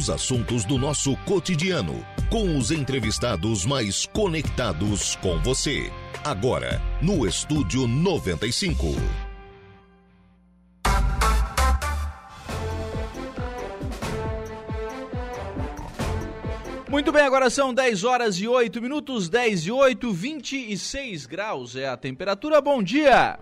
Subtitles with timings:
[0.00, 5.92] Os assuntos do nosso cotidiano, com os entrevistados mais conectados com você.
[6.24, 8.86] Agora, no Estúdio 95.
[16.88, 21.86] Muito bem, agora são 10 horas e 8 minutos, 10 e 8, 26 graus é
[21.86, 22.58] a temperatura.
[22.62, 23.38] Bom dia!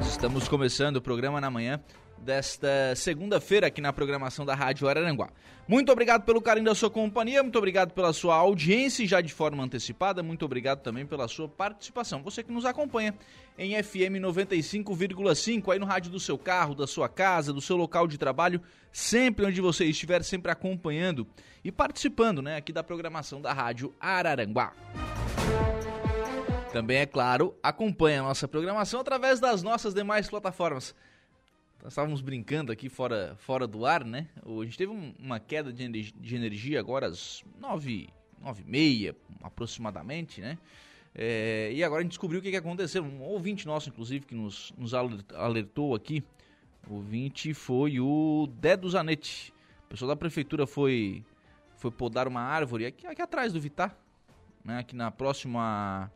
[0.00, 1.82] Estamos começando o programa na manhã
[2.24, 5.28] desta segunda-feira aqui na programação da Rádio Araranguá.
[5.68, 9.62] Muito obrigado pelo carinho da sua companhia, muito obrigado pela sua audiência já de forma
[9.62, 12.22] antecipada, muito obrigado também pela sua participação.
[12.22, 13.14] Você que nos acompanha
[13.56, 18.06] em FM 95,5 aí no rádio do seu carro, da sua casa, do seu local
[18.06, 21.26] de trabalho, sempre onde você estiver, sempre acompanhando
[21.62, 24.72] e participando, né, aqui da programação da Rádio Araranguá.
[26.72, 30.94] Também, é claro, acompanha a nossa programação através das nossas demais plataformas
[31.84, 34.26] nós estávamos brincando aqui fora, fora do ar, né?
[34.42, 38.08] A gente teve uma queda de, de energia agora às nove,
[38.40, 40.56] nove e meia, aproximadamente, né?
[41.14, 43.04] É, e agora a gente descobriu o que, que aconteceu.
[43.04, 46.24] Um ouvinte nosso, inclusive, que nos, nos alertou aqui,
[46.88, 49.52] o ouvinte foi o Dedo Zanetti.
[49.84, 51.22] O pessoal da prefeitura foi,
[51.76, 53.94] foi podar uma árvore aqui, aqui atrás do Vitar,
[54.64, 54.78] né?
[54.78, 56.10] Aqui na próxima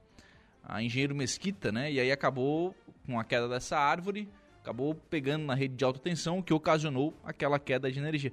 [0.65, 1.93] a Engenheiro Mesquita, né?
[1.93, 4.27] E aí acabou com a queda dessa árvore
[4.69, 8.31] acabou pegando na rede de alta tensão, que ocasionou aquela queda de energia.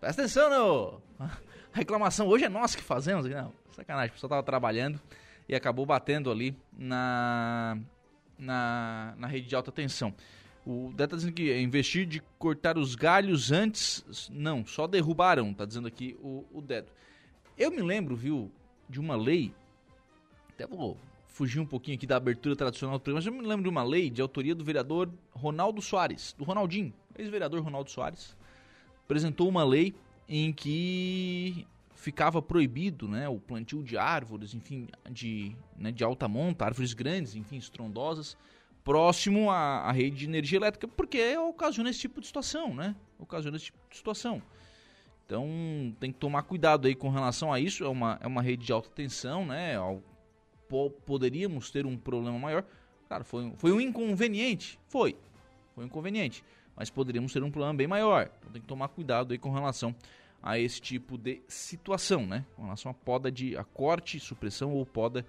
[0.00, 1.02] Presta atenção, não!
[1.72, 3.24] A reclamação hoje é nós que fazemos.
[3.26, 5.00] Não, sacanagem, o pessoal estava trabalhando
[5.48, 7.78] e acabou batendo ali na,
[8.38, 10.12] na, na rede de alta tensão.
[10.66, 14.28] O Dé está dizendo que investir de cortar os galhos antes.
[14.32, 16.90] Não, só derrubaram, está dizendo aqui o, o Dedo.
[17.56, 18.50] Eu me lembro, viu,
[18.88, 19.52] de uma lei.
[20.50, 20.96] Até vou
[21.34, 23.82] fugir um pouquinho aqui da abertura tradicional do programa, mas eu me lembro de uma
[23.82, 28.36] lei de autoria do vereador Ronaldo Soares, do Ronaldinho, ex-vereador Ronaldo Soares,
[29.04, 29.96] apresentou uma lei
[30.28, 36.66] em que ficava proibido né, o plantio de árvores, enfim, de, né, de alta monta,
[36.66, 38.36] árvores grandes, enfim, estrondosas,
[38.84, 42.94] próximo à, à, rede de energia elétrica, porque ocasiona esse tipo de situação, né?
[43.18, 44.40] Ocasiona esse tipo de situação.
[45.26, 47.82] Então tem que tomar cuidado aí com relação a isso.
[47.82, 49.74] É uma, é uma rede de alta tensão, né?
[50.74, 52.64] Po poderíamos ter um problema maior.
[53.06, 54.76] Claro, foi, foi um inconveniente.
[54.88, 55.16] Foi.
[55.72, 56.42] Foi um inconveniente.
[56.74, 58.28] Mas poderíamos ter um problema bem maior.
[58.40, 59.94] Então tem que tomar cuidado aí com relação
[60.42, 62.44] a esse tipo de situação, né?
[62.56, 65.24] Com relação à poda de a corte, supressão ou poda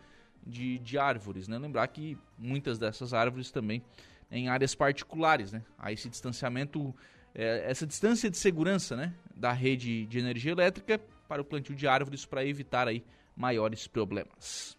[0.45, 1.59] de, de árvores, né?
[1.59, 3.83] Lembrar que muitas dessas árvores também
[4.31, 5.61] em áreas particulares, né?
[5.77, 6.91] Há esse distanciamento,
[7.35, 9.13] é, essa distância de segurança, né?
[9.35, 13.03] Da rede de energia elétrica para o plantio de árvores para evitar aí
[13.37, 14.75] maiores problemas.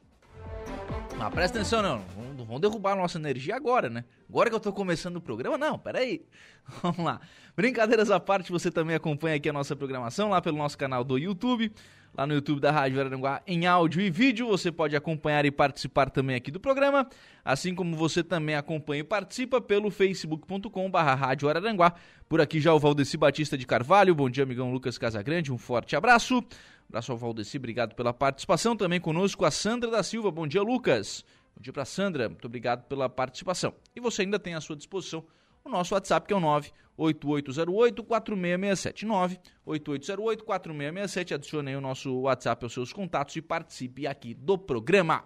[1.19, 2.03] Mas presta atenção, não.
[2.37, 4.05] Não vão derrubar a nossa energia agora, né?
[4.29, 6.25] Agora que eu tô começando o programa, não, peraí.
[6.83, 7.21] Vamos lá.
[7.57, 11.17] Brincadeiras à parte, você também acompanha aqui a nossa programação lá pelo nosso canal do
[11.17, 11.73] YouTube,
[12.15, 14.47] lá no YouTube da Rádio Araranguá, em áudio e vídeo.
[14.49, 17.09] Você pode acompanhar e participar também aqui do programa,
[17.43, 21.95] assim como você também acompanha e participa pelo facebook.com.br Rádio Araranguá.
[22.29, 24.15] Por aqui já o Valdeci Batista de Carvalho.
[24.15, 25.51] Bom dia, amigão Lucas Casagrande.
[25.51, 26.45] Um forte abraço.
[26.89, 28.77] Abraço ao Valdeci, obrigado pela participação.
[28.77, 30.31] Também conosco a Sandra da Silva.
[30.31, 31.25] Bom dia, Lucas.
[31.55, 33.75] Bom dia para Sandra, muito obrigado pela participação.
[33.95, 35.25] E você ainda tem à sua disposição
[35.65, 36.41] o nosso WhatsApp, que é o
[36.99, 39.39] 98808-4667.
[39.67, 41.35] 98808-4667.
[41.35, 45.25] Adicione aí o nosso WhatsApp aos seus contatos e participe aqui do programa.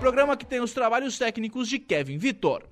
[0.00, 2.66] Programa que tem os trabalhos técnicos de Kevin Vitor.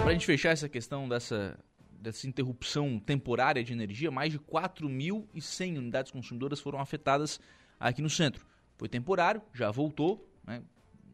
[0.00, 1.58] Para a gente fechar essa questão dessa
[2.00, 7.40] dessa interrupção temporária de energia, mais de 4.100 unidades consumidoras foram afetadas
[7.78, 8.46] aqui no centro.
[8.76, 10.62] Foi temporário, já voltou, né?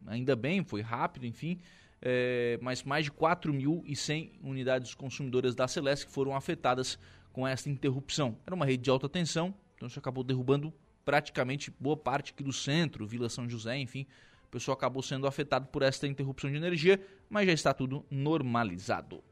[0.05, 1.59] ainda bem, foi rápido, enfim,
[2.01, 6.99] é, mas mais de 4.100 unidades consumidoras da Celeste foram afetadas
[7.33, 8.37] com essa interrupção.
[8.45, 10.73] Era uma rede de alta tensão, então isso acabou derrubando
[11.03, 14.05] praticamente boa parte aqui do centro, Vila São José, enfim,
[14.43, 19.23] o pessoal acabou sendo afetado por esta interrupção de energia, mas já está tudo normalizado.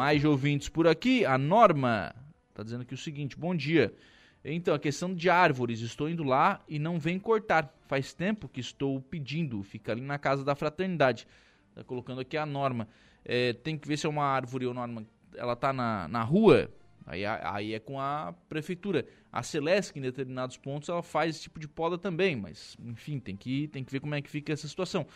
[0.00, 1.26] Mais ouvintes por aqui.
[1.26, 2.14] A Norma
[2.48, 3.94] está dizendo aqui o seguinte: bom dia.
[4.42, 7.70] Então, a questão de árvores, estou indo lá e não vem cortar.
[7.86, 11.28] Faz tempo que estou pedindo, fica ali na casa da fraternidade.
[11.68, 12.88] Está colocando aqui a norma.
[13.22, 15.04] É, tem que ver se é uma árvore ou norma.
[15.36, 16.70] Ela está na, na rua,
[17.04, 19.06] aí, aí é com a prefeitura.
[19.30, 23.36] A Celesc, em determinados pontos, ela faz esse tipo de poda também, mas enfim, tem
[23.36, 25.06] que, tem que ver como é que fica essa situação.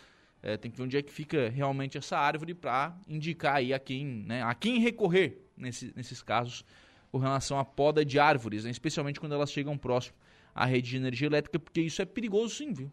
[0.47, 3.79] É, tem que ver onde é que fica realmente essa árvore para indicar aí a
[3.79, 6.67] quem, né, a quem recorrer nesse, nesses casos
[7.11, 10.17] com relação à poda de árvores, né, especialmente quando elas chegam próximo
[10.55, 12.93] à rede de energia elétrica, porque isso é perigoso sim, viu?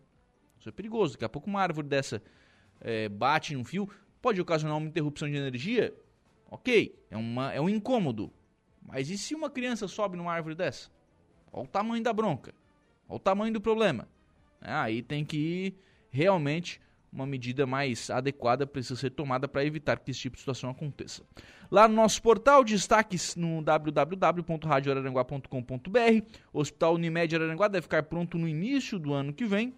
[0.58, 1.14] Isso é perigoso.
[1.14, 2.24] Daqui a pouco uma árvore dessa
[2.80, 3.90] é, bate num fio,
[4.22, 5.94] Pode ocasionar uma interrupção de energia?
[6.50, 8.32] Ok, é, uma, é um incômodo.
[8.82, 10.92] Mas e se uma criança sobe numa árvore dessa?
[11.52, 12.54] Olha o tamanho da bronca.
[13.10, 14.08] Olha o tamanho do problema.
[14.62, 15.76] É, aí tem que ir
[16.12, 16.80] realmente
[17.12, 21.24] uma medida mais adequada precisa ser tomada para evitar que esse tipo de situação aconteça.
[21.70, 26.26] Lá no nosso portal, destaques no www.radioararanguá.com.br.
[26.54, 29.74] O Hospital Unimed Araranguá deve ficar pronto no início do ano que vem.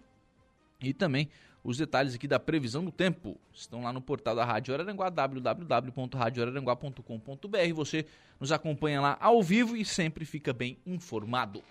[0.80, 1.28] E também
[1.62, 7.74] os detalhes aqui da previsão do tempo estão lá no portal da Rádio Araranguá, www.radioararanguá.com.br.
[7.74, 8.06] Você
[8.38, 11.64] nos acompanha lá ao vivo e sempre fica bem informado.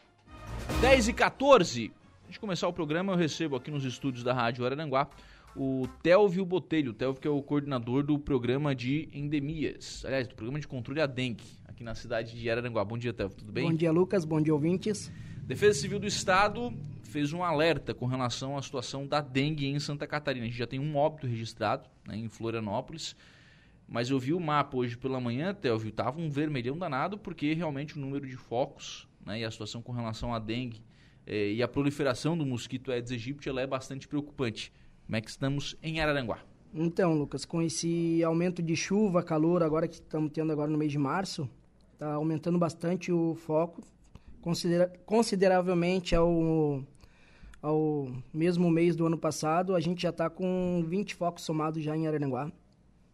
[0.81, 1.93] 10 e 14.
[2.23, 5.07] Antes de começar o programa, eu recebo aqui nos estúdios da Rádio Araranguá
[5.55, 10.35] o Telvio Botelho, o Telvio que é o coordenador do programa de endemias, aliás, do
[10.35, 12.83] programa de controle da dengue, aqui na cidade de Araranguá.
[12.83, 13.65] Bom dia, Telvio, tudo bem?
[13.69, 15.11] Bom dia, Lucas, bom dia, ouvintes.
[15.45, 16.73] Defesa Civil do Estado
[17.03, 20.45] fez um alerta com relação à situação da dengue em Santa Catarina.
[20.45, 23.15] A gente já tem um óbito registrado né, em Florianópolis,
[23.87, 27.97] mas eu vi o mapa hoje pela manhã, Telvio, estava um vermelhão danado, porque realmente
[27.97, 30.81] o número de focos né, e a situação com relação à dengue
[31.27, 34.71] eh, e a proliferação do mosquito Aedes aegypti ela é bastante preocupante.
[35.05, 36.39] Como é que estamos em Araranguá?
[36.73, 40.91] Então, Lucas, com esse aumento de chuva, calor agora que estamos tendo agora no mês
[40.91, 41.47] de março,
[41.93, 43.83] está aumentando bastante o foco,
[44.41, 46.83] considera consideravelmente ao,
[47.61, 51.95] ao mesmo mês do ano passado, a gente já está com 20 focos somados já
[51.95, 52.51] em Araranguá,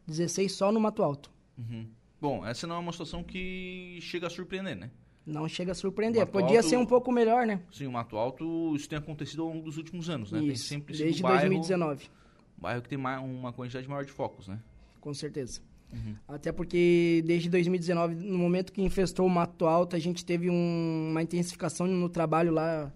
[0.07, 1.29] 16 só no Mato Alto.
[1.57, 1.85] Uhum.
[2.21, 4.89] Bom, essa não é uma situação que chega a surpreender, né?
[5.29, 6.25] Não chega a surpreender.
[6.27, 7.61] Podia Alto, ser um pouco melhor, né?
[7.71, 10.39] Sim, o Mato Alto, isso tem acontecido ao longo dos últimos anos, né?
[10.39, 12.09] Isso, tem sempre desde bairro, 2019.
[12.57, 14.59] bairro que tem uma quantidade maior de focos, né?
[14.99, 15.61] Com certeza.
[15.91, 16.15] Uhum.
[16.27, 21.07] Até porque desde 2019, no momento que infestou o Mato Alto, a gente teve um,
[21.09, 22.91] uma intensificação no trabalho lá,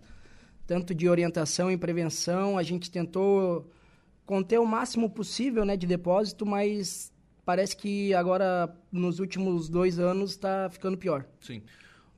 [0.67, 2.57] tanto de orientação e prevenção.
[2.57, 3.69] A gente tentou
[4.25, 7.11] conter o máximo possível né, de depósito, mas
[7.45, 11.25] parece que agora, nos últimos dois anos, está ficando pior.
[11.39, 11.63] Sim.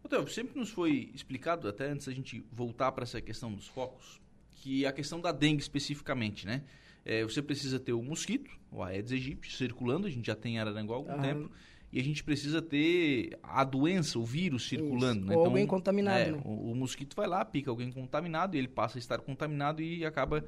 [0.05, 4.21] Otávio, sempre nos foi explicado, até antes da gente voltar para essa questão dos focos,
[4.51, 6.63] que a questão da dengue especificamente, né?
[7.03, 10.59] É, você precisa ter o mosquito, o Aedes aegypti, circulando, a gente já tem em
[10.59, 11.51] Araranguá há algum tempo,
[11.91, 15.27] e a gente precisa ter a doença, o vírus circulando.
[15.27, 15.35] Né?
[15.35, 16.41] Ou então, alguém contaminado, é, né?
[16.43, 20.03] o, o, mosquito vai lá, pica alguém contaminado, e ele passa a estar contaminado e
[20.03, 20.43] acaba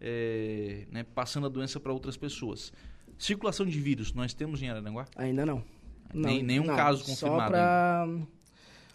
[0.00, 2.72] é, né, passando a doença para outras pessoas.
[3.16, 5.06] Circulação de vírus, nós temos em Araranguá?
[5.16, 5.62] Ainda não.
[6.12, 7.42] Nem, não nenhum não, caso confirmado.
[7.42, 8.08] Só para...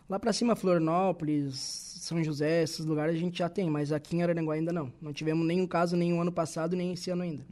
[0.08, 1.56] Lá para cima, Florianópolis,
[2.02, 4.94] São José, esses lugares a gente já tem, mas aqui em Araranguá ainda não.
[5.02, 7.44] Não tivemos nenhum caso nenhum ano passado, nem esse ano ainda.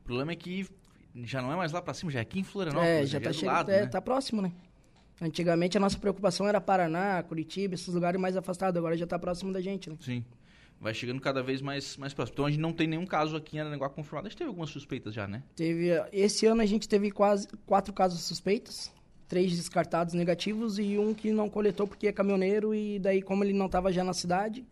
[0.00, 0.66] O problema é que
[1.14, 2.90] já não é mais lá para cima, já é aqui em Florianópolis.
[2.90, 3.86] É, já, está chegando, é, né?
[3.86, 4.52] tá próximo, né?
[5.20, 9.52] Antigamente a nossa preocupação era Paraná, Curitiba, esses lugares mais afastados, agora já está próximo
[9.52, 9.96] da gente, né?
[10.00, 10.24] Sim.
[10.80, 12.34] Vai chegando cada vez mais, mais próximo.
[12.34, 14.26] Então a gente não tem nenhum caso aqui em Araranguá confirmado.
[14.26, 15.42] A gente teve algumas suspeitas já, né?
[15.54, 15.90] Teve.
[16.10, 18.90] Esse ano a gente teve quase quatro casos suspeitos
[19.30, 23.52] três descartados negativos e um que não coletou porque é caminhoneiro e daí como ele
[23.52, 24.66] não estava já na cidade,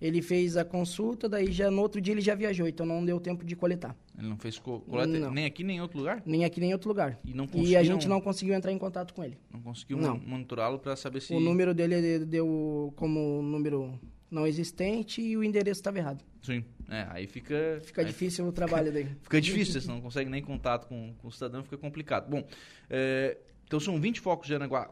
[0.00, 3.18] ele fez a consulta, daí já no outro dia ele já viajou, então não deu
[3.18, 3.96] tempo de coletar.
[4.16, 5.32] Ele não fez co coleta não.
[5.32, 6.22] nem aqui nem em outro lugar?
[6.24, 7.18] Nem aqui nem em outro lugar.
[7.24, 9.36] E, não e a gente não conseguiu entrar em contato com ele.
[9.52, 11.34] Não conseguiu monitorá-lo para saber se...
[11.34, 13.98] O número dele deu como número
[14.30, 16.24] não existente e o endereço estava errado.
[16.40, 17.80] Sim, é, aí fica...
[17.82, 19.08] Fica aí difícil o trabalho daí.
[19.22, 22.30] fica difícil, você não consegue nem contato com, com o cidadão, fica complicado.
[22.30, 22.46] Bom,
[22.88, 23.36] é,
[23.68, 24.90] então são 20 focos de Aranaguá,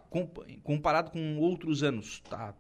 [0.63, 2.55] comparado com outros anos, tá?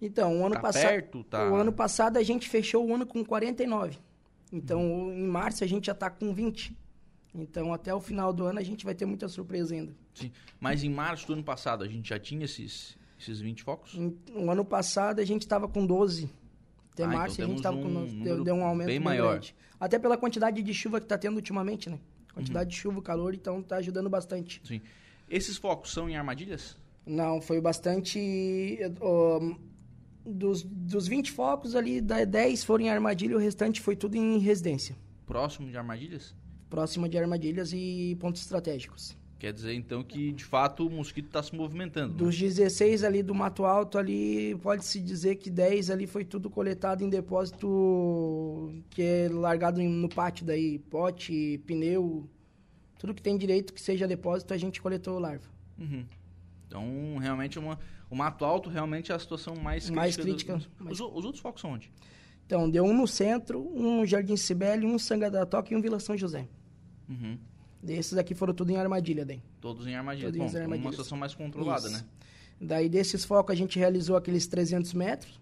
[0.00, 1.50] Então, o ano tá passado, perto, tá...
[1.50, 3.98] o ano passado a gente fechou o ano com 49.
[4.52, 5.12] Então, uhum.
[5.12, 6.76] em março a gente já está com 20.
[7.34, 9.94] Então, até o final do ano a gente vai ter muita surpresa ainda.
[10.12, 10.30] Sim.
[10.60, 13.94] Mas em março do ano passado a gente já tinha esses, esses 20 focos?
[13.94, 16.28] No ano passado a gente estava com 12.
[16.92, 18.22] Até ah, então março então a gente estava um com.
[18.22, 19.38] Deu, deu, um aumento bem, bem maior.
[19.38, 19.56] Grande.
[19.80, 21.98] Até pela quantidade de chuva que está tendo ultimamente, né?
[22.34, 22.70] Quantidade uhum.
[22.70, 24.60] de chuva, calor, então está ajudando bastante.
[24.62, 24.82] Sim.
[25.28, 26.76] Esses focos são em armadilhas?
[27.06, 28.78] Não, foi bastante.
[29.00, 29.56] Uh,
[30.24, 34.96] dos, dos 20 focos ali, 10 foram em armadilha, o restante foi tudo em residência.
[35.26, 36.34] Próximo de armadilhas?
[36.70, 39.16] Próximo de armadilhas e pontos estratégicos.
[39.42, 42.14] Quer dizer, então, que de fato o mosquito está se movimentando.
[42.14, 42.46] Dos né?
[42.46, 47.10] 16 ali do Mato Alto, ali pode-se dizer que 10 ali foi tudo coletado em
[47.10, 52.30] depósito que é largado no pátio daí, pote, pneu,
[53.02, 55.44] tudo que tem direito que seja depósito, a gente coletou larva.
[55.76, 56.04] Uhum.
[56.68, 57.76] Então, realmente, uma,
[58.08, 59.96] o Mato Alto realmente é a situação mais crítica.
[59.96, 60.56] Mais crítica.
[60.56, 61.00] Do, mais...
[61.00, 61.90] Os, os, outros focos são onde?
[62.46, 65.80] Então, deu um no centro, um no Jardim Sibeli, um Sanga da Toca e um
[65.80, 66.46] Vila São José.
[67.08, 67.36] Uhum.
[67.82, 69.42] Desses aqui foram tudo em armadilha, daí.
[69.60, 70.30] Todos em armadilha.
[70.30, 70.86] Todos Bom, em armadilha.
[70.86, 71.96] uma situação mais controlada, Isso.
[71.96, 72.04] né?
[72.60, 75.40] Daí, desses focos, a gente realizou aqueles 300 metros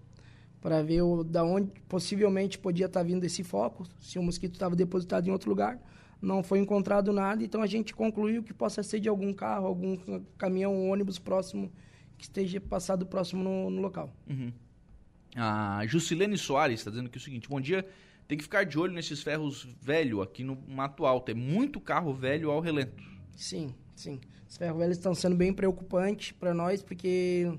[0.63, 4.55] para ver o, da onde possivelmente podia estar tá vindo esse foco, se o mosquito
[4.55, 5.79] estava depositado em outro lugar.
[6.21, 9.97] Não foi encontrado nada, então a gente concluiu que possa ser de algum carro, algum
[10.37, 11.73] caminhão, ônibus próximo
[12.19, 14.15] que esteja passado próximo no, no local.
[14.29, 14.53] Uhum.
[15.35, 17.87] A Juscelene Soares está dizendo aqui o seguinte: bom dia.
[18.29, 21.33] Tem que ficar de olho nesses ferros velho aqui no Mato Alto.
[21.33, 23.03] É muito carro velho ao relento.
[23.37, 24.21] Sim, sim.
[24.49, 27.53] Os ferros velhos estão sendo bem preocupantes para nós, porque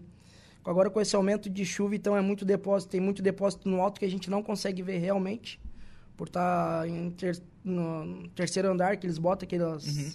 [0.64, 4.00] agora com esse aumento de chuva, então é muito depósito, tem muito depósito no alto
[4.00, 5.60] que a gente não consegue ver realmente,
[6.16, 10.12] por estar tá em ter, no terceiro andar, que eles botam aqueles, uhum.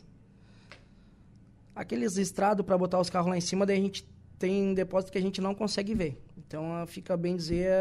[1.75, 5.19] aqueles estrados para botar os carros lá em cima, daí a gente tem depósito que
[5.19, 6.21] a gente não consegue ver.
[6.37, 7.73] Então fica bem dizer,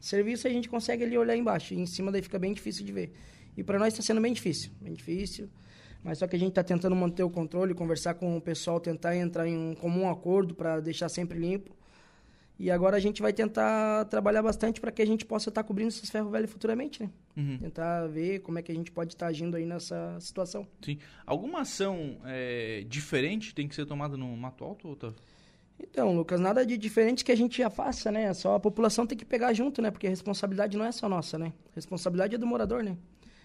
[0.00, 2.92] serviço a gente consegue ali olhar embaixo, e em cima daí fica bem difícil de
[2.92, 3.12] ver.
[3.56, 5.48] E para nós está sendo bem difícil, bem difícil.
[6.02, 9.16] Mas só que a gente está tentando manter o controle, conversar com o pessoal, tentar
[9.16, 11.76] entrar em um comum acordo para deixar sempre limpo.
[12.58, 15.66] E agora a gente vai tentar trabalhar bastante para que a gente possa estar tá
[15.66, 17.10] cobrindo esses ferros velhos futuramente, né?
[17.38, 17.58] Uhum.
[17.58, 20.66] Tentar ver como é que a gente pode estar tá agindo aí nessa situação.
[20.82, 20.98] Sim.
[21.24, 25.16] Alguma ação é, diferente tem que ser tomada no Mato Alto, Otávio?
[25.80, 28.34] Então, Lucas, nada de diferente que a gente já faça, né?
[28.34, 29.90] Só a população tem que pegar junto, né?
[29.90, 31.52] Porque a responsabilidade não é só nossa, né?
[31.70, 32.96] A responsabilidade é do morador, né?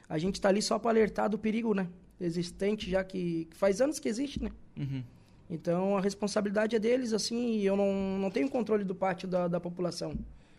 [0.10, 1.88] A gente está ali só para alertar do perigo, né?
[2.20, 4.50] existente já que, faz anos que existe, né?
[4.78, 5.04] Uhum.
[5.50, 9.48] Então a responsabilidade é deles, assim, e eu não, não tenho controle do pátio da,
[9.48, 10.14] da população.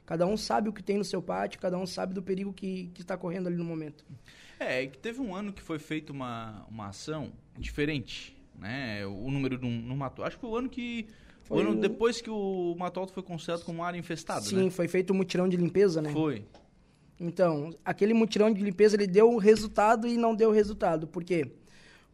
[0.07, 2.91] Cada um sabe o que tem no seu pátio, cada um sabe do perigo que,
[2.99, 4.05] está correndo ali no momento.
[4.61, 9.05] É, que teve um ano que foi feita uma, uma ação diferente, né?
[9.07, 10.23] O número no, no Mato.
[10.23, 11.07] Acho que foi o ano que.
[11.43, 14.71] Foi o ano depois que o Mato Alto foi considerado como área infestada, Sim, né?
[14.71, 16.11] foi feito um mutirão de limpeza, né?
[16.11, 16.45] Foi.
[17.19, 21.07] Então, aquele mutirão de limpeza, ele deu resultado e não deu resultado.
[21.07, 21.51] Por quê?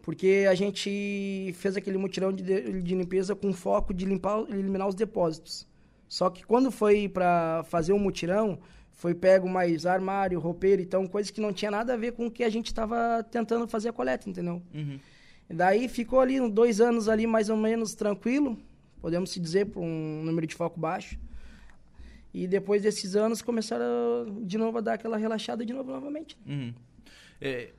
[0.03, 2.43] Porque a gente fez aquele mutirão de,
[2.83, 5.67] de limpeza com foco de limpar, eliminar os depósitos.
[6.11, 8.59] Só que quando foi para fazer o mutirão,
[8.91, 12.31] foi pego mais armário, roupeiro, então coisas que não tinha nada a ver com o
[12.31, 14.61] que a gente estava tentando fazer a coleta, entendeu?
[14.75, 14.99] Uhum.
[15.49, 18.59] Daí ficou ali dois anos ali mais ou menos tranquilo,
[19.01, 21.17] podemos se dizer, por um número de foco baixo.
[22.35, 26.37] E depois desses anos começaram de novo a dar aquela relaxada de novo novamente.
[26.45, 26.75] Uhum.
[27.41, 27.71] É,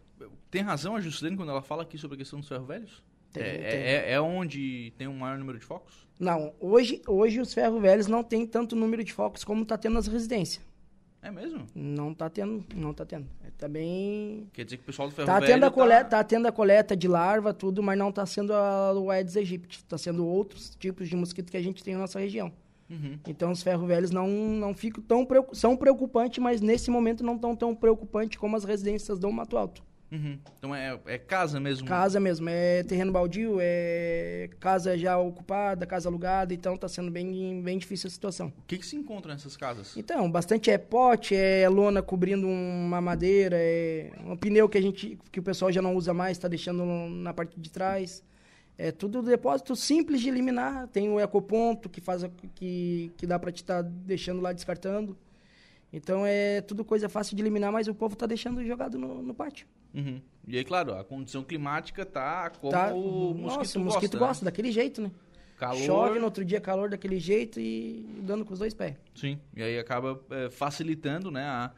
[0.50, 3.04] tem razão a Juscelino quando ela fala aqui sobre a questão dos ferros velhos?
[3.32, 3.80] Tem, é, tem.
[3.80, 6.08] É, é, onde tem um maior número de focos?
[6.20, 9.94] Não, hoje, hoje os ferros velhos não tem tanto número de focos como está tendo
[9.94, 10.64] nas residências.
[11.22, 11.68] É mesmo?
[11.76, 13.28] Não está tendo, não está tendo.
[13.46, 14.48] É, tá bem...
[14.54, 16.18] Quer dizer que o pessoal do ferro tá velho tendo a coleta, tá...
[16.18, 19.78] tá tendo a coleta de larva, tudo, mas não está sendo a, o Aedes aegypti.
[19.78, 22.52] Está sendo outros tipos de mosquito que a gente tem na nossa região.
[22.90, 23.20] Uhum.
[23.28, 27.56] Então os ferros velhos não, não ficam tão são preocupantes, mas nesse momento não estão
[27.56, 29.82] tão preocupantes como as residências do Mato Alto.
[30.12, 30.38] Uhum.
[30.58, 31.88] Então é, é, casa mesmo?
[31.88, 37.62] Casa mesmo, é terreno baldio, é casa já ocupada, casa alugada, então está sendo bem,
[37.64, 38.48] bem difícil a situação.
[38.58, 39.96] O que, que se encontra nessas casas?
[39.96, 45.18] Então, bastante é pote, é lona cobrindo uma madeira, é um pneu que a gente
[45.32, 48.22] que o pessoal já não usa mais, está deixando na parte de trás.
[48.78, 50.88] É tudo depósito simples de eliminar.
[50.88, 52.24] Tem o ecoponto que faz
[52.56, 55.16] que, que dá para te estar tá deixando lá descartando.
[55.92, 59.34] Então é tudo coisa fácil de eliminar, mas o povo está deixando jogado no, no
[59.34, 59.68] pátio.
[59.94, 60.22] Uhum.
[60.48, 64.28] E aí, claro, a condição climática tá como tá, o mosquito nossa, o mosquito gosta,
[64.28, 64.52] gosta, né?
[64.52, 65.12] daquele jeito, né?
[65.58, 65.80] Calor...
[65.80, 68.96] Chove no outro dia calor daquele jeito e dando com os dois pés.
[69.14, 71.72] Sim, e aí acaba é, facilitando né, a,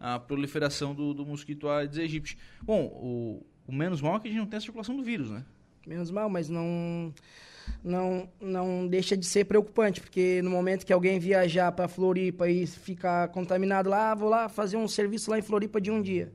[0.00, 2.36] a proliferação do, do mosquito Aedes aegypti.
[2.62, 5.30] Bom, o, o menos mal é que a gente não tem a circulação do vírus,
[5.30, 5.44] né?
[5.88, 7.12] menos mal, mas não
[7.82, 12.66] não não deixa de ser preocupante, porque no momento que alguém viajar para Floripa e
[12.66, 16.32] ficar contaminado lá, ah, vou lá fazer um serviço lá em Floripa de um dia.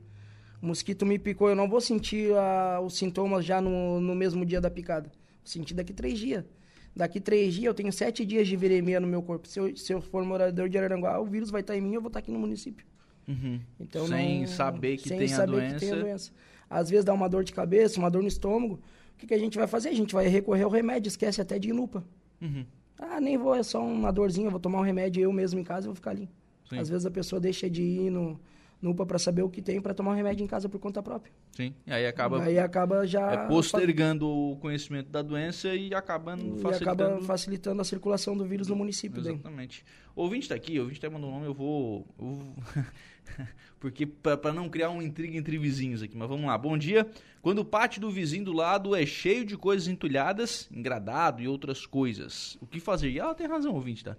[0.62, 4.46] O mosquito me picou, eu não vou sentir uh, os sintomas já no, no mesmo
[4.46, 5.08] dia da picada.
[5.08, 6.44] Vou sentir daqui três dias.
[6.96, 9.46] Daqui três dias eu tenho sete dias de viremia no meu corpo.
[9.46, 12.00] Se eu, se eu for morador de Araranguá, o vírus vai estar em mim, eu
[12.00, 12.86] vou estar aqui no município.
[13.26, 13.60] Uhum.
[13.80, 15.74] Então, sem não, saber que sem tem saber a doença.
[15.74, 16.32] Que tem a doença.
[16.70, 18.80] Às vezes dá uma dor de cabeça, uma dor no estômago.
[19.24, 19.88] O que, que a gente vai fazer?
[19.88, 22.04] A gente vai recorrer ao remédio, esquece até de inupa.
[22.42, 22.66] Uhum.
[22.98, 25.86] Ah, nem vou, é só uma dorzinha, vou tomar um remédio eu mesmo em casa
[25.86, 26.28] e vou ficar ali.
[26.68, 26.78] Sim.
[26.78, 28.38] Às vezes a pessoa deixa de ir no,
[28.82, 31.02] no UPA para saber o que tem para tomar um remédio em casa por conta
[31.02, 31.32] própria.
[31.52, 36.58] Sim, e aí acaba, aí acaba já é, postergando o conhecimento da doença e acabando
[36.58, 37.02] e facilitando...
[37.02, 39.20] acaba facilitando a circulação do vírus no município.
[39.20, 39.84] Exatamente.
[39.84, 40.04] Daí.
[40.14, 42.06] O ouvinte está aqui, o ouvinte está mandando um nome, eu vou...
[42.18, 42.54] Eu vou...
[43.80, 46.56] Porque para não criar uma intriga entre vizinhos aqui, mas vamos lá.
[46.56, 47.06] Bom dia.
[47.42, 51.84] Quando o pátio do vizinho do lado é cheio de coisas entulhadas, engradado e outras
[51.84, 53.10] coisas, o que fazer?
[53.10, 54.16] E ela tem razão, ouvinte, tá?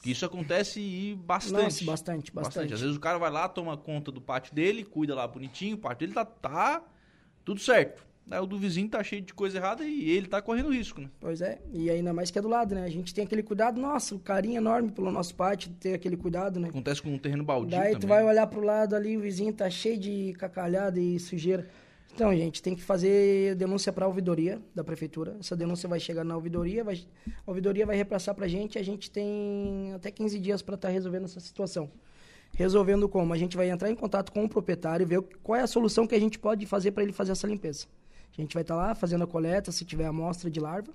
[0.00, 1.62] Que isso acontece bastante.
[1.64, 2.74] Nossa, bastante, bastante, bastante.
[2.74, 5.80] Às vezes o cara vai lá, toma conta do pátio dele, cuida lá bonitinho, o
[5.80, 6.84] pátio dele tá, tá
[7.44, 8.06] tudo certo.
[8.30, 11.08] Aí o do vizinho tá cheio de coisa errada e ele tá correndo risco, né?
[11.20, 12.84] Pois é, e ainda mais que é do lado, né?
[12.84, 16.60] A gente tem aquele cuidado, nossa, o carinho enorme pelo nosso pátio, ter aquele cuidado,
[16.60, 16.68] né?
[16.68, 18.00] Acontece com um terreno baldio Daí também.
[18.00, 21.66] tu vai olhar pro lado ali, o vizinho tá cheio de cacalhada e sujeira.
[22.14, 25.36] Então, gente, tem que fazer denúncia para a ouvidoria da prefeitura.
[25.38, 28.76] Essa denúncia vai chegar na ouvidoria, vai, a ouvidoria vai repassar para a gente.
[28.76, 31.88] A gente tem até 15 dias para estar tá resolvendo essa situação.
[32.56, 33.32] Resolvendo como?
[33.32, 36.14] A gente vai entrar em contato com o proprietário, ver qual é a solução que
[36.14, 37.86] a gente pode fazer para ele fazer essa limpeza.
[38.38, 40.92] A gente vai estar tá lá fazendo a coleta, se tiver amostra de larva,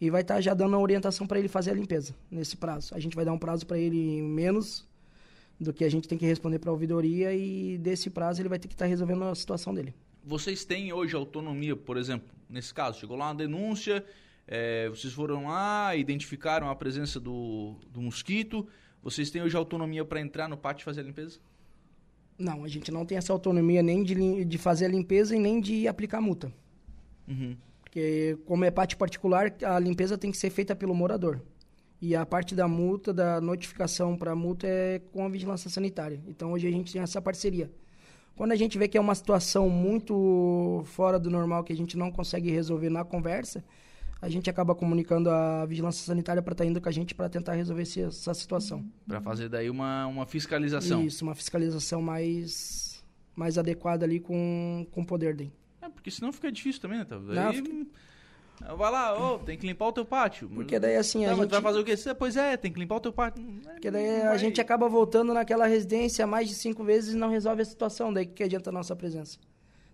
[0.00, 2.94] e vai estar tá já dando a orientação para ele fazer a limpeza nesse prazo.
[2.94, 4.88] A gente vai dar um prazo para ele menos
[5.60, 8.58] do que a gente tem que responder para a ouvidoria e desse prazo ele vai
[8.58, 9.94] ter que estar resolvendo a situação dele
[10.24, 14.04] vocês têm hoje autonomia, por exemplo, nesse caso, chegou lá uma denúncia,
[14.46, 18.66] é, vocês foram lá, identificaram a presença do, do mosquito,
[19.02, 21.38] vocês têm hoje autonomia para entrar no pátio e fazer a limpeza?
[22.38, 25.60] Não, a gente não tem essa autonomia nem de, de fazer a limpeza e nem
[25.60, 26.52] de aplicar multa.
[27.30, 27.56] Uhum.
[27.82, 31.40] Porque, como é pátio particular, a limpeza tem que ser feita pelo morador.
[32.00, 36.20] E a parte da multa, da notificação para a multa é com a vigilância sanitária.
[36.26, 37.70] Então, hoje a gente tem essa parceria.
[38.36, 41.98] Quando a gente vê que é uma situação muito fora do normal, que a gente
[41.98, 43.62] não consegue resolver na conversa,
[44.22, 47.28] a gente acaba comunicando a vigilância sanitária para estar tá indo com a gente para
[47.28, 48.84] tentar resolver essa situação.
[49.06, 51.04] Para fazer daí uma, uma fiscalização.
[51.04, 55.52] Isso, uma fiscalização mais, mais adequada ali com, com o poder dele.
[55.90, 57.06] É, porque senão fica difícil também, né?
[57.08, 57.86] Daí, não,
[58.76, 60.48] Vai lá, oh, tem que limpar o teu pátio.
[60.48, 61.48] Porque daí assim tá, a gente...
[61.48, 61.94] vai fazer o quê?
[62.18, 63.42] Pois é, tem que limpar o teu pátio.
[63.64, 67.62] Porque daí a gente acaba voltando naquela residência mais de cinco vezes e não resolve
[67.62, 68.12] a situação.
[68.12, 69.38] Daí que adianta a nossa presença?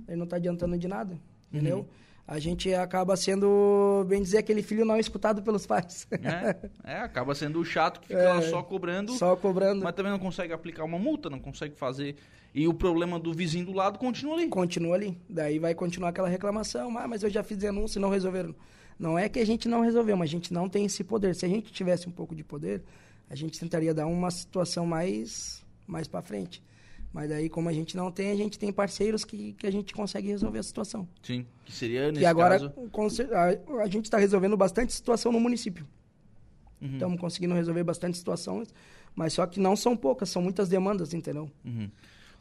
[0.00, 1.16] Daí não está adiantando de nada,
[1.52, 1.78] entendeu?
[1.78, 1.86] Uhum.
[2.28, 6.08] A gente acaba sendo, bem dizer, aquele filho não escutado pelos pais.
[6.10, 9.12] É, é acaba sendo o chato que fica é, lá só cobrando.
[9.12, 9.84] Só cobrando.
[9.84, 12.16] Mas também não consegue aplicar uma multa, não consegue fazer
[12.56, 14.48] e o problema do vizinho do lado continua ali.
[14.48, 15.14] Continua ali.
[15.28, 16.96] Daí vai continuar aquela reclamação.
[16.96, 18.54] Ah, mas eu já fiz denúncia e não resolveram.
[18.98, 21.34] Não é que a gente não resolveu, mas a gente não tem esse poder.
[21.34, 22.82] Se a gente tivesse um pouco de poder,
[23.28, 26.62] a gente tentaria dar uma situação mais, mais para frente.
[27.12, 29.92] Mas daí, como a gente não tem, a gente tem parceiros que, que a gente
[29.92, 31.06] consegue resolver a situação.
[31.22, 33.22] Sim, que seria nesse que agora, caso...
[33.34, 35.86] a, a gente está resolvendo bastante situação no município.
[36.80, 36.94] Uhum.
[36.94, 38.72] Estamos conseguindo resolver bastante situações,
[39.14, 41.50] mas só que não são poucas, são muitas demandas, entendeu?
[41.62, 41.90] Uhum.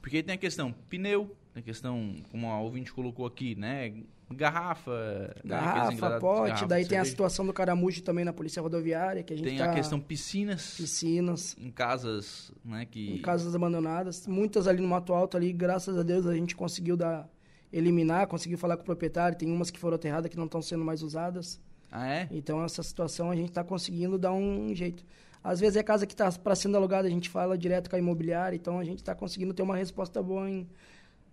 [0.06, 3.92] Porque tem a questão pneu, tem a questão, como a ouvinte colocou aqui, né?
[4.30, 5.34] Garrafa.
[5.44, 6.20] Né, garrafa, né?
[6.20, 6.50] pote.
[6.50, 9.58] Garrafa daí tem a situação do caramujo também na polícia rodoviária, que a gente Tem
[9.58, 9.72] tá...
[9.72, 10.76] a questão piscinas.
[10.78, 11.58] Piscinas.
[11.60, 12.86] Em casas, né?
[12.86, 13.16] Que...
[13.16, 14.28] Em casas abandonadas.
[14.28, 17.28] Muitas ali no Mato Alto ali, graças a Deus, a gente conseguiu dar...
[17.74, 19.36] Eliminar, conseguiu falar com o proprietário.
[19.36, 21.60] Tem umas que foram aterradas que não estão sendo mais usadas.
[21.92, 22.28] Ah, é?
[22.30, 25.04] Então, essa situação a gente está conseguindo dar um jeito.
[25.46, 28.00] Às vezes é casa que está para sendo alugada, a gente fala direto com a
[28.00, 30.68] imobiliária, então a gente está conseguindo ter uma resposta boa em,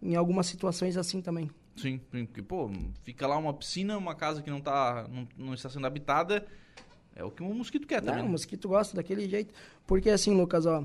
[0.02, 1.50] em algumas situações assim também.
[1.76, 2.70] Sim, porque, pô,
[3.04, 6.46] fica lá uma piscina, uma casa que não, tá, não, não está sendo habitada,
[7.16, 8.20] é o que um mosquito quer também.
[8.20, 9.54] Não, o mosquito gosta daquele jeito.
[9.86, 10.84] Porque assim, Lucas, ó,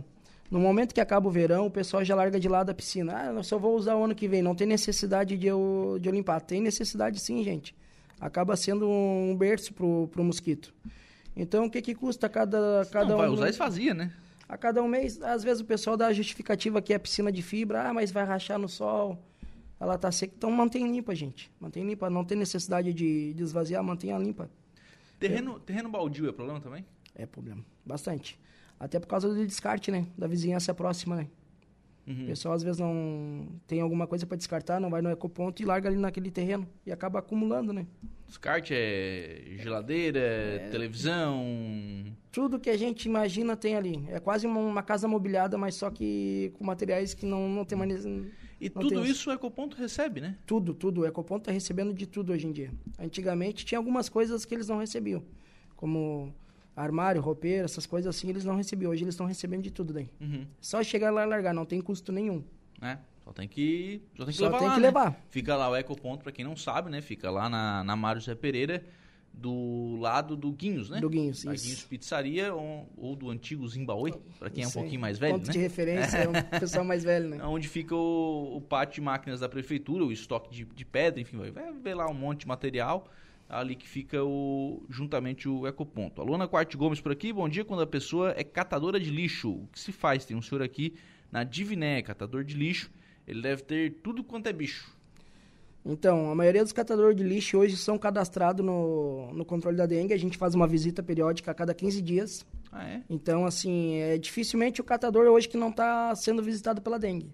[0.50, 3.14] no momento que acaba o verão, o pessoal já larga de lado a piscina.
[3.14, 6.08] Ah, eu só vou usar o ano que vem, não tem necessidade de eu, de
[6.08, 6.40] eu limpar.
[6.40, 7.76] Tem necessidade sim, gente.
[8.22, 10.74] Acaba sendo um berço pro, pro mosquito.
[11.38, 13.18] Então, o que, que custa cada, cada não, um...
[13.20, 14.12] vai usar isso fazia, né?
[14.50, 17.44] A cada um mês, às vezes o pessoal dá a justificativa que é piscina de
[17.44, 19.22] fibra, ah, mas vai rachar no sol,
[19.80, 20.34] ela tá seca.
[20.36, 21.52] Então, mantém limpa, gente.
[21.60, 24.50] Mantém limpa, não tem necessidade de, de esvaziar, mantenha limpa.
[25.20, 25.60] Terreno, é.
[25.60, 26.84] terreno baldio é problema também?
[27.14, 28.40] É problema, bastante.
[28.80, 30.08] Até por causa do descarte, né?
[30.18, 31.28] Da vizinhança próxima, né?
[32.08, 32.24] Uhum.
[32.24, 35.66] O pessoal às vezes não tem alguma coisa para descartar, não vai no ecoponto e
[35.66, 37.86] larga ali naquele terreno e acaba acumulando, né?
[38.26, 40.70] Descarte é geladeira, é...
[40.70, 41.44] televisão.
[42.32, 44.06] Tudo que a gente imagina tem ali.
[44.08, 47.78] É quase uma, uma, casa mobiliada, mas só que com materiais que não, não tem
[47.78, 48.06] mais.
[48.60, 50.38] E tudo isso o Ecoponto recebe, né?
[50.46, 51.02] Tudo, tudo.
[51.02, 52.72] O Ecoponto está recebendo de tudo hoje em dia.
[52.98, 55.24] Antigamente tinha algumas coisas que eles não recebiam,
[55.76, 56.34] como
[56.78, 58.92] armário, roupeiro, essas coisas assim, eles não recebiam.
[58.92, 60.08] Hoje eles estão recebendo de tudo daí.
[60.22, 60.46] Uhum.
[60.62, 62.44] Só chegar lá e largar, não tem custo nenhum.
[62.80, 64.88] É, só tem que, só tem que só levar tem lá, que né?
[64.88, 65.26] levar.
[65.30, 67.02] Fica lá o Ecoponto, para quem não sabe, né?
[67.02, 68.86] Fica lá na, na Mário Zé Pereira,
[69.34, 71.00] do lado do Guinhos, né?
[71.00, 71.66] Do Guinhos, da isso.
[71.66, 75.48] Guinhos Pizzaria ou, ou do antigo Zimbaue, para quem é um pouquinho mais velho, Ponto
[75.48, 75.54] né?
[75.54, 77.44] de referência, é um pessoal mais velho, né?
[77.44, 81.38] Onde fica o, o pátio de máquinas da prefeitura, o estoque de, de pedra, enfim,
[81.38, 83.08] vai ver lá um monte de material
[83.50, 86.22] ali que fica o juntamente o ecoponto.
[86.22, 87.64] Aluna Quarte Gomes por aqui, bom dia.
[87.64, 90.26] Quando a pessoa é catadora de lixo, o que se faz?
[90.26, 90.94] Tem um senhor aqui
[91.32, 92.90] na Diviné, catador de lixo,
[93.28, 94.96] ele deve ter tudo quanto é bicho.
[95.86, 100.14] Então, a maioria dos catadores de lixo hoje são cadastrados no, no controle da dengue.
[100.14, 102.46] A gente faz uma visita periódica a cada 15 dias.
[102.70, 103.02] Ah, é?
[103.10, 107.32] Então, assim, é dificilmente o catador hoje que não está sendo visitado pela dengue.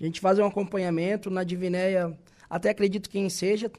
[0.00, 2.18] A gente faz um acompanhamento na Divinéia,
[2.50, 3.70] até acredito quem seja,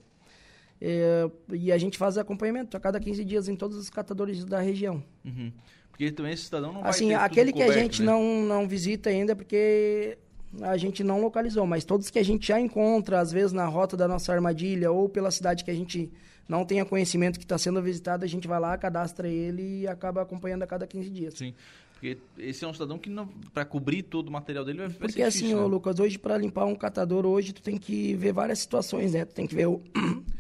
[0.81, 4.59] é, e a gente faz acompanhamento a cada 15 dias em todos os catadores da
[4.59, 5.03] região.
[5.23, 5.51] Uhum.
[5.89, 8.11] Porque também esse cidadão não assim, vai aquele que coberto, a gente né?
[8.11, 10.17] não, não visita ainda, porque
[10.61, 13.95] a gente não localizou, mas todos que a gente já encontra, às vezes na rota
[13.95, 16.11] da nossa armadilha ou pela cidade que a gente
[16.47, 20.21] não tenha conhecimento que está sendo visitado, a gente vai lá, cadastra ele e acaba
[20.21, 21.33] acompanhando a cada 15 dias.
[21.33, 21.53] Sim.
[21.93, 23.09] Porque esse é um cidadão que,
[23.53, 25.67] para cobrir todo o material dele, vai, vai Porque assim, difícil, ô, né?
[25.67, 29.25] Lucas, hoje para limpar um catador, hoje tu tem que ver várias situações, né?
[29.25, 29.81] Tu tem que ver o...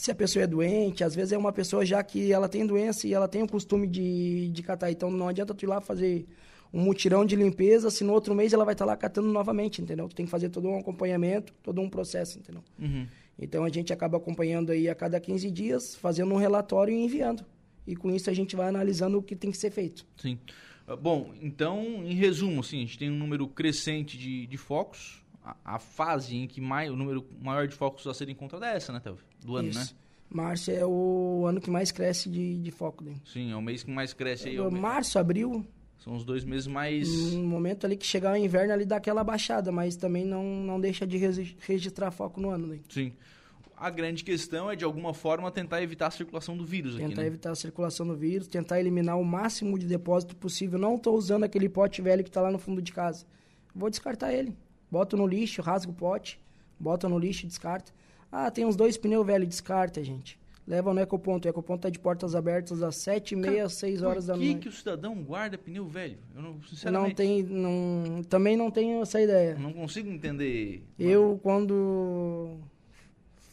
[0.00, 3.06] se a pessoa é doente, às vezes é uma pessoa já que ela tem doença
[3.06, 4.90] e ela tem o costume de, de catar.
[4.90, 6.26] Então não adianta tu ir lá fazer
[6.72, 10.08] um mutirão de limpeza, se no outro mês ela vai estar lá catando novamente, entendeu?
[10.08, 12.64] Tu tem que fazer todo um acompanhamento, todo um processo, entendeu?
[12.78, 13.06] Uhum.
[13.38, 17.44] Então a gente acaba acompanhando aí a cada 15 dias, fazendo um relatório e enviando.
[17.86, 20.06] E com isso a gente vai analisando o que tem que ser feito.
[20.16, 20.38] Sim.
[20.86, 25.19] Ah, Bom, então, em resumo, assim, a gente tem um número crescente de, de focos.
[25.64, 28.76] A, a fase em que mais, o número maior de focos a serem encontrado é
[28.76, 29.16] essa, né, Théo?
[29.44, 29.78] Do ano, Isso.
[29.78, 29.86] né?
[30.32, 33.02] Março é o ano que mais cresce de, de foco.
[33.02, 33.14] Né?
[33.24, 34.56] Sim, é o mês que mais cresce aí.
[34.56, 35.66] é o mês- Março, abril,
[35.98, 37.08] São os dois meses mais.
[37.32, 40.80] no momento ali que chegar o inverno ali dá aquela baixada, mas também não, não
[40.80, 41.16] deixa de
[41.58, 42.66] registrar foco no ano.
[42.68, 42.78] Né?
[42.88, 43.12] Sim.
[43.76, 47.22] A grande questão é, de alguma forma, tentar evitar a circulação do vírus aqui, Tentar
[47.22, 47.26] né?
[47.26, 50.78] evitar a circulação do vírus, tentar eliminar o máximo de depósito possível.
[50.78, 53.24] Não estou usando aquele pote velho que está lá no fundo de casa.
[53.74, 54.54] Vou descartar ele.
[54.90, 56.40] Boto no lixo, rasgo o pote,
[56.78, 57.92] bota no lixo descarta.
[58.32, 60.38] Ah, tem uns dois pneus velhos, descarta, gente.
[60.66, 61.48] Leva no ecoponto.
[61.48, 64.68] O ecoponto tá de portas abertas às sete e meia, seis horas da Por que,
[64.68, 66.18] o cidadão guarda pneu velho?
[66.34, 69.56] Eu não, Não sinceramente, tem, não, também não tenho essa ideia.
[69.56, 70.84] não consigo entender.
[70.98, 72.58] Eu, quando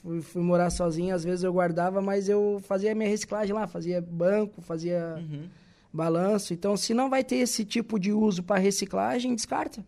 [0.04, 4.00] fui, fui morar sozinho, às vezes eu guardava, mas eu fazia minha reciclagem lá, fazia
[4.02, 5.48] banco, fazia Uhum.
[5.92, 6.54] balanço.
[6.54, 9.84] Então, se não vai ter esse tipo de uso para reciclagem, descarta.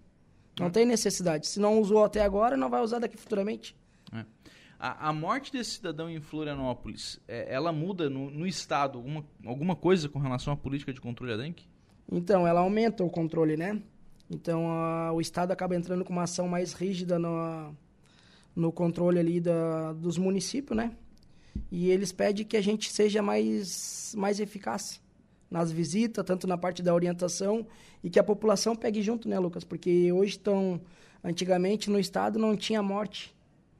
[0.60, 0.72] Não Hum.
[0.72, 1.48] tem necessidade.
[1.48, 3.76] Se não usou até agora, não vai usar daqui futuramente.
[4.12, 4.26] É.
[4.80, 9.76] A, a morte desse cidadão em Florianópolis, é, ela muda no, no estado alguma, alguma
[9.76, 11.64] coisa com relação à política de controle da dengue?
[12.12, 13.82] Então, ela aumenta o controle, né?
[14.32, 17.76] Então, a- o Estado acaba entrando com uma ação mais rígida no,
[18.56, 20.92] no controle ali da, dos municípios, né?
[21.72, 25.02] E eles pedem que a gente seja mais, mais eficaz
[25.50, 27.66] nas visitas, tanto na parte da orientação,
[28.04, 29.64] e que a população pegue junto, né, Lucas?
[29.64, 30.80] Porque hoje estão...
[31.22, 33.36] Antigamente, no Estado, não tinha morte.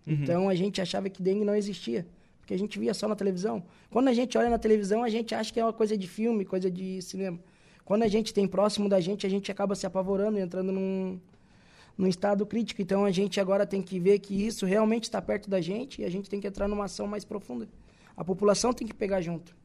[0.06, 2.06] Então, a gente achava que dengue não existia.
[2.40, 3.64] Porque a gente via só na televisão.
[3.90, 6.44] Quando a gente olha na televisão, a gente acha que é uma coisa de filme,
[6.44, 7.40] coisa de cinema.
[7.86, 11.20] Quando a gente tem próximo da gente, a gente acaba se apavorando, entrando num,
[11.98, 12.82] num estado crítico.
[12.82, 16.06] Então a gente agora tem que ver que isso realmente está perto da gente e
[16.06, 17.70] a gente tem que entrar numa ação mais profunda.
[18.18, 19.56] A população tem que pegar junto.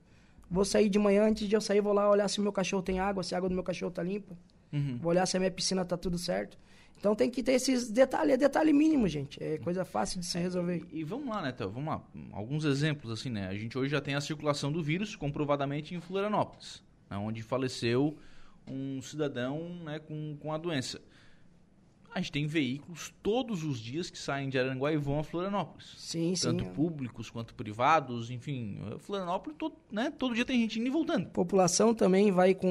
[0.54, 3.00] Vou sair de manhã, antes de eu sair, vou lá olhar se meu cachorro tem
[3.00, 4.36] água, se a água do meu cachorro está limpa.
[4.72, 4.98] Uhum.
[5.02, 6.56] Vou olhar se a minha piscina está tudo certo.
[6.96, 9.42] Então tem que ter esses detalhes, é detalhe mínimo, gente.
[9.42, 10.86] É coisa fácil de se resolver.
[10.92, 11.70] E, e vamos lá, né, Théo?
[11.70, 12.00] Vamos lá.
[12.30, 13.48] Alguns exemplos, assim, né?
[13.48, 18.16] A gente hoje já tem a circulação do vírus comprovadamente em Florianópolis, né, onde faleceu
[18.64, 21.00] um cidadão né, com, com a doença.
[22.14, 25.94] A gente tem veículos todos os dias que saem de Aranguá e vão a Florianópolis.
[25.98, 26.46] Sim, sim.
[26.46, 28.78] Tanto públicos quanto privados, enfim.
[29.00, 31.26] Florianópolis, todo, né, todo dia tem gente indo e voltando.
[31.30, 32.68] população também vai com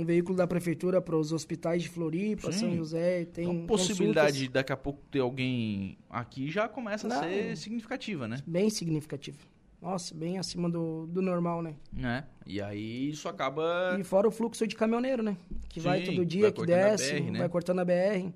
[0.00, 2.58] um veículo da prefeitura para os hospitais de Floripa, Sim.
[2.58, 6.68] São José, tem Então, a possibilidade de consultas daqui a pouco ter alguém aqui já
[6.68, 7.22] começa a Não.
[7.22, 8.40] ser significativa, né?
[8.46, 9.38] bem significativa.
[9.80, 11.74] Nossa, bem acima do, do normal, né?
[11.92, 12.24] né?
[12.46, 13.96] E aí isso acaba.
[13.98, 15.36] E fora o fluxo de caminhoneiro, né?
[15.68, 17.38] Que vai Sim, todo dia, vai que a desce, BR, né?
[17.40, 18.32] vai cortando a BR.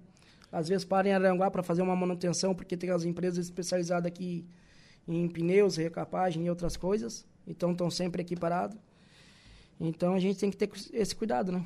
[0.57, 4.47] Às vezes para em Aranguá para fazer uma manutenção, porque tem as empresas especializadas aqui
[5.07, 7.27] em pneus, recapagem e outras coisas.
[7.47, 8.75] Então estão sempre aqui parados.
[9.79, 11.63] Então a gente tem que ter esse cuidado, né?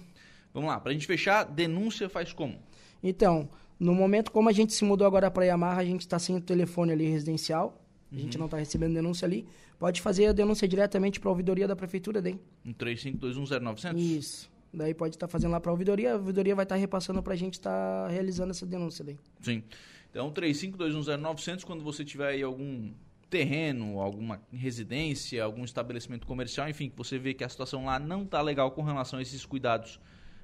[0.52, 2.58] Vamos lá, pra gente fechar, denúncia faz como?
[3.00, 3.48] Então,
[3.78, 6.40] no momento, como a gente se mudou agora para Yamaha, a gente está sem o
[6.40, 7.80] telefone ali residencial.
[8.12, 9.46] A gente não está recebendo denúncia ali.
[9.78, 12.40] Pode fazer a denúncia diretamente para a ouvidoria da prefeitura daí.
[12.66, 13.96] Um 35210900?
[13.96, 14.49] Isso.
[14.72, 16.12] Daí pode estar fazendo lá para a ouvidoria.
[16.12, 19.18] A ouvidoria vai estar repassando para a gente estar realizando essa denúncia daí.
[19.40, 19.62] Sim.
[20.10, 22.90] Então, 35210900, quando você tiver aí algum
[23.28, 28.22] terreno, alguma residência, algum estabelecimento comercial, enfim, que você vê que a situação lá não
[28.22, 30.00] está legal com relação a esses cuidados,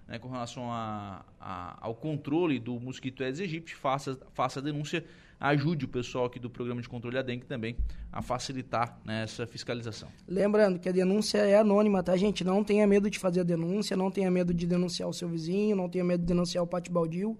[0.06, 5.04] né, com relação a, a- ao controle do mosquito Aedes aegypti, faça, faça a denúncia,
[5.38, 7.76] ajude o pessoal aqui do programa de controle da dengue também
[8.10, 10.08] a facilitar né, essa fiscalização.
[10.26, 12.42] Lembrando que a denúncia é anônima, tá, gente?
[12.42, 15.76] Não tenha medo de fazer a denúncia, não tenha medo de denunciar o seu vizinho,
[15.76, 17.38] não tenha medo de denunciar o pátio baldio.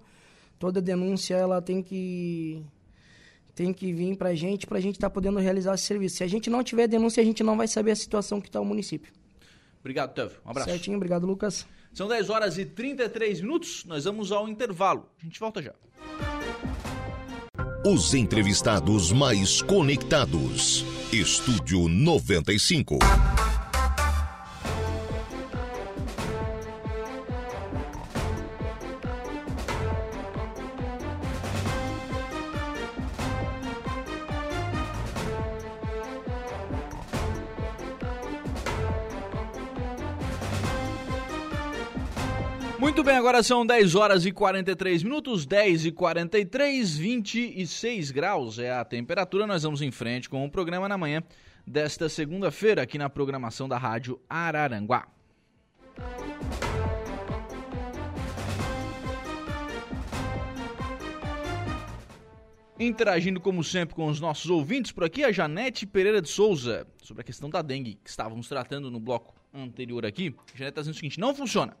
[0.59, 2.63] Toda denúncia, ela tem que
[3.53, 6.17] tem que vir pra gente, pra gente estar podendo realizar esse serviço.
[6.17, 8.61] Se a gente não tiver denúncia, a gente não vai saber a situação que está
[8.61, 9.11] o município.
[9.79, 10.37] Obrigado, Tevio.
[10.45, 10.69] Um abraço.
[10.69, 10.97] Certinho?
[10.97, 11.65] Obrigado, Lucas.
[11.91, 15.09] São 10 horas e 33 minutos, nós vamos ao intervalo.
[15.19, 15.73] A gente volta já.
[17.89, 20.85] Os entrevistados mais conectados.
[21.09, 22.99] Estúdio 95.
[43.27, 49.45] Agora são 10 horas e 43 minutos, 10 e 43, 26 graus é a temperatura.
[49.45, 51.21] Nós vamos em frente com o programa na manhã
[51.65, 55.09] desta segunda-feira aqui na programação da Rádio Araranguá.
[62.79, 67.23] Interagindo como sempre com os nossos ouvintes por aqui, a Janete Pereira de Souza, sobre
[67.23, 70.33] a questão da dengue que estávamos tratando no bloco anterior aqui.
[70.53, 71.75] A Janete está dizendo o seguinte: não funciona.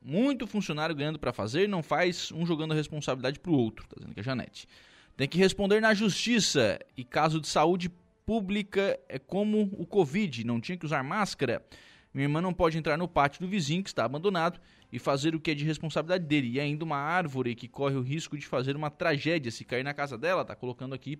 [0.00, 3.96] Muito funcionário ganhando para fazer, não faz um jogando a responsabilidade para o outro, tá
[3.96, 4.68] dizendo que é a Janete.
[5.16, 7.90] Tem que responder na justiça e caso de saúde
[8.24, 11.64] pública é como o Covid, não tinha que usar máscara.
[12.12, 14.60] Minha irmã não pode entrar no pátio do vizinho que está abandonado
[14.92, 16.50] e fazer o que é de responsabilidade dele.
[16.50, 19.92] E ainda uma árvore que corre o risco de fazer uma tragédia se cair na
[19.92, 21.18] casa dela, tá colocando aqui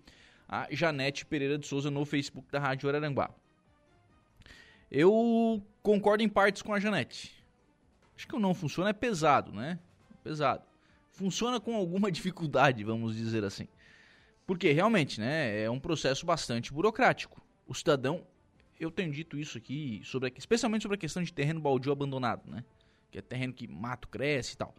[0.49, 3.31] a Janete Pereira de Souza no Facebook da Rádio Araranguá.
[4.91, 7.38] Eu concordo em partes com a Janete.
[8.19, 9.79] Acho que o não funciona é pesado, né?
[10.25, 10.65] Pesado.
[11.13, 13.69] Funciona com alguma dificuldade, vamos dizer assim.
[14.45, 17.41] Porque realmente, né, é um processo bastante burocrático.
[17.65, 18.27] O cidadão,
[18.81, 22.65] eu tenho dito isso aqui, sobre, especialmente sobre a questão de terreno baldio abandonado, né?
[23.09, 24.75] Que é terreno que mato cresce e tal.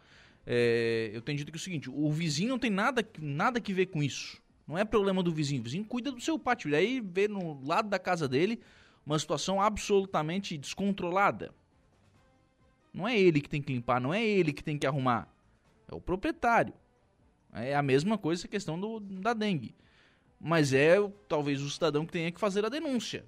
[0.45, 3.71] É, eu tenho dito que é o seguinte, o vizinho não tem nada, nada que
[3.71, 4.41] ver com isso.
[4.67, 5.61] Não é problema do vizinho.
[5.61, 6.71] O vizinho cuida do seu pátio.
[6.71, 8.59] E aí vê no lado da casa dele
[9.05, 11.53] uma situação absolutamente descontrolada.
[12.93, 15.27] Não é ele que tem que limpar, não é ele que tem que arrumar.
[15.87, 16.73] É o proprietário.
[17.53, 19.75] É a mesma coisa a questão do, da dengue.
[20.39, 20.95] Mas é
[21.27, 23.25] talvez o cidadão que tenha que fazer a denúncia.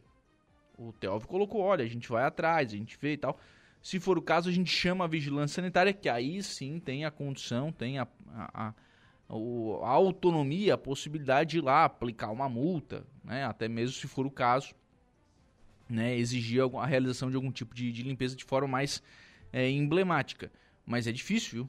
[0.77, 3.39] O Teófilo colocou, olha, a gente vai atrás, a gente vê e tal.
[3.81, 7.11] Se for o caso, a gente chama a vigilância sanitária, que aí sim tem a
[7.11, 8.73] condição, tem a, a, a,
[9.29, 13.43] a autonomia, a possibilidade de ir lá aplicar uma multa, né?
[13.43, 14.73] até mesmo se for o caso,
[15.89, 16.15] né?
[16.15, 19.01] exigir a realização de algum tipo de, de limpeza de forma mais
[19.51, 20.51] é, emblemática.
[20.85, 21.67] Mas é difícil,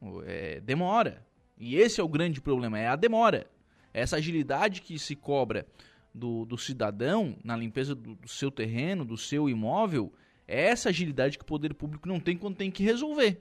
[0.00, 0.22] viu?
[0.26, 1.26] É, demora.
[1.58, 3.46] E esse é o grande problema, é a demora.
[3.92, 5.66] Essa agilidade que se cobra
[6.12, 10.12] do, do cidadão na limpeza do, do, seu terreno, do seu imóvel,
[10.46, 13.40] é essa agilidade que o poder público não tem quando tem que resolver.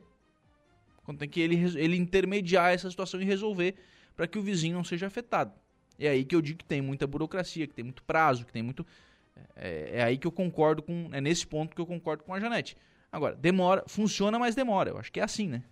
[1.03, 3.75] Quando tem que ele, ele intermediar essa situação e resolver
[4.15, 5.53] para que o vizinho não seja afetado.
[5.99, 8.63] É aí que eu digo que tem muita burocracia, que tem muito prazo, que tem
[8.63, 8.85] muito.
[9.55, 11.09] É, é aí que eu concordo com.
[11.11, 12.75] É nesse ponto que eu concordo com a Janete.
[13.11, 14.89] Agora, demora, funciona, mas demora.
[14.89, 15.63] Eu acho que é assim, né?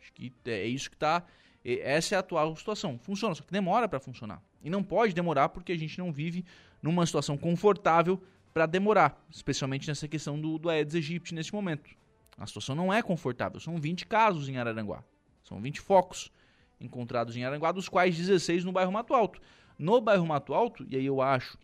[0.00, 1.24] Acho que é isso que está.
[1.64, 2.98] Essa é a atual situação.
[2.98, 4.42] Funciona, só que demora para funcionar.
[4.62, 6.44] E não pode demorar porque a gente não vive
[6.82, 8.22] numa situação confortável
[8.54, 11.90] para demorar, especialmente nessa questão do, do Aedes aegypti nesse momento.
[12.36, 13.60] A situação não é confortável.
[13.60, 15.02] São 20 casos em Araranguá.
[15.42, 16.30] São 20 focos
[16.80, 19.40] encontrados em Araranguá, dos quais 16 no bairro Mato Alto.
[19.78, 21.58] No bairro Mato Alto, e aí eu acho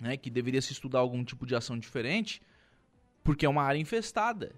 [0.00, 2.40] né, que deveria se estudar algum tipo de ação diferente,
[3.26, 4.54] porque é uma área infestada.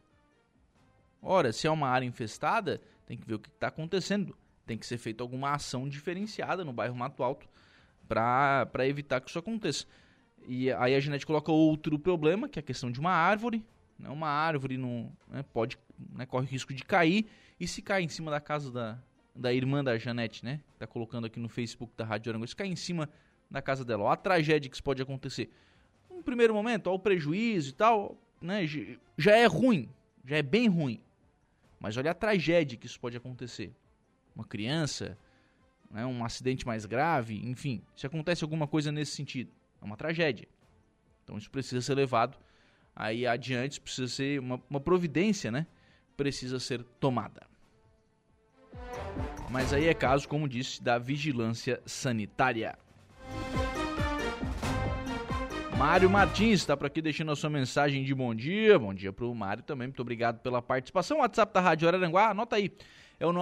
[1.22, 4.36] Ora, se é uma área infestada, tem que ver o que está acontecendo.
[4.66, 7.48] Tem que ser feita alguma ação diferenciada no bairro Mato Alto
[8.06, 9.86] para evitar que isso aconteça.
[10.46, 13.64] E aí a Genete coloca outro problema, que é a questão de uma árvore.
[13.98, 14.10] Né?
[14.10, 15.78] Uma árvore não, né, pode,
[16.12, 17.26] né, corre risco de cair.
[17.58, 18.98] E se cair em cima da casa da,
[19.34, 20.60] da irmã da Janete, né?
[20.78, 22.46] Tá colocando aqui no Facebook da Rádio Aranguá.
[22.46, 23.08] Se cair em cima
[23.50, 25.50] da casa dela, ó, a tragédia que isso pode acontecer.
[26.10, 28.64] No primeiro momento, ó, o prejuízo e tal, né,
[29.16, 29.88] já é ruim,
[30.24, 31.00] já é bem ruim.
[31.80, 33.72] Mas olha a tragédia que isso pode acontecer.
[34.34, 35.16] Uma criança,
[35.90, 40.48] né, um acidente mais grave, enfim, se acontece alguma coisa nesse sentido, é uma tragédia.
[41.24, 42.36] Então isso precisa ser levado
[42.94, 45.66] aí adiante, precisa ser uma, uma providência, né?
[46.16, 47.46] Precisa ser tomada.
[49.50, 52.76] Mas aí é caso, como disse, da vigilância sanitária.
[55.78, 58.76] Mário Martins está por aqui deixando a sua mensagem de bom dia.
[58.76, 59.86] Bom dia para o Mário também.
[59.86, 61.18] Muito obrigado pela participação.
[61.18, 62.72] O WhatsApp da Rádio Araranguá, anota aí.
[63.20, 63.32] É o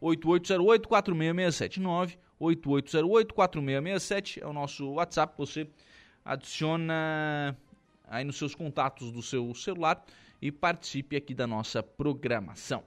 [0.00, 2.18] 98808-4667.
[2.40, 5.34] 98808-4667 é o nosso WhatsApp.
[5.36, 5.68] Você
[6.24, 7.54] adiciona
[8.08, 10.02] aí nos seus contatos do seu celular
[10.40, 12.82] e participe aqui da nossa programação.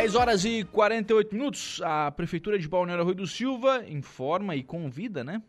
[0.00, 1.82] 10 horas e 48 minutos.
[1.84, 5.42] A Prefeitura de Balneário Rui do Silva informa e convida, né?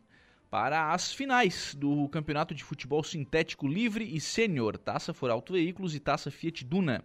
[0.50, 6.02] Para as finais do Campeonato de Futebol Sintético Livre e Sênior, Taça For Veículos e
[6.02, 7.02] Taça Fiat Duna.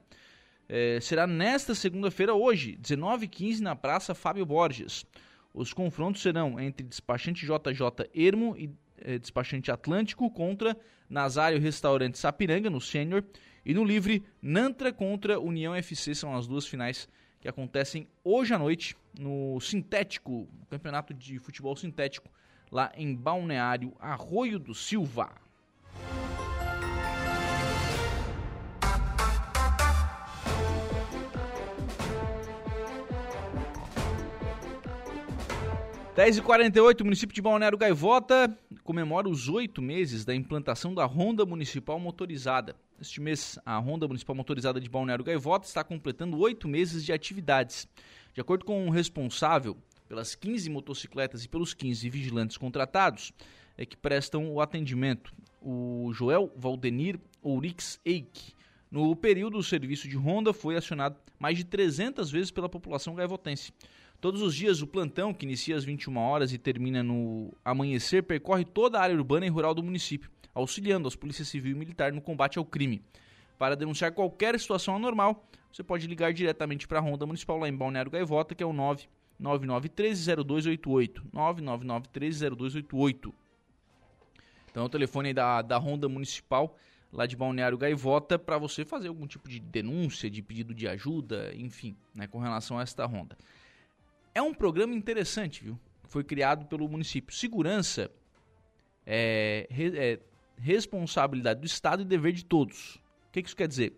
[0.68, 5.06] É, será nesta segunda-feira, hoje, 19h15, na Praça Fábio Borges.
[5.54, 10.76] Os confrontos serão entre despachante JJ Ermo e é, despachante Atlântico contra
[11.08, 13.22] Nazário Restaurante Sapiranga, no Sênior.
[13.64, 17.08] E no Livre, Nantra contra União FC, são as duas finais
[17.46, 22.28] que acontecem hoje à noite no Sintético, Campeonato de Futebol Sintético,
[22.72, 25.30] lá em Balneário Arroio do Silva.
[36.16, 42.00] 10h48, o município de Balneário Gaivota comemora os oito meses da implantação da Ronda Municipal
[42.00, 42.74] Motorizada.
[42.98, 47.86] Este mês, a Ronda Municipal Motorizada de Balneário Gaivota está completando oito meses de atividades.
[48.32, 49.76] De acordo com o responsável
[50.08, 53.30] pelas 15 motocicletas e pelos 15 vigilantes contratados,
[53.76, 58.54] é que prestam o atendimento, o Joel Valdenir Ourix Eik.
[58.90, 63.70] No período, o serviço de Ronda foi acionado mais de 300 vezes pela população gaivotense.
[64.20, 68.64] Todos os dias, o plantão, que inicia às 21 horas e termina no amanhecer, percorre
[68.64, 72.20] toda a área urbana e rural do município, auxiliando as polícias civil e militar no
[72.20, 73.02] combate ao crime.
[73.58, 77.76] Para denunciar qualquer situação anormal, você pode ligar diretamente para a Ronda Municipal lá em
[77.76, 78.72] Balneário Gaivota, que é o
[79.40, 81.22] 999130288.
[81.34, 83.32] 999130288.
[84.70, 86.76] Então é o telefone da, da Ronda Municipal
[87.12, 91.50] lá de Balneário Gaivota para você fazer algum tipo de denúncia, de pedido de ajuda,
[91.54, 93.36] enfim, né, com relação a esta ronda.
[94.36, 95.80] É um programa interessante, viu?
[96.08, 97.34] Foi criado pelo município.
[97.34, 98.10] Segurança
[99.06, 100.20] é, é
[100.58, 102.96] responsabilidade do Estado e dever de todos.
[103.28, 103.94] O que, que isso quer dizer?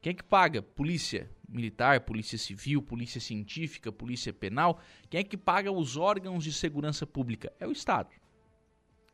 [0.00, 0.60] Quem é que paga?
[0.62, 4.80] Polícia militar, polícia civil, polícia científica, polícia penal.
[5.08, 7.52] Quem é que paga os órgãos de segurança pública?
[7.60, 8.10] É o Estado.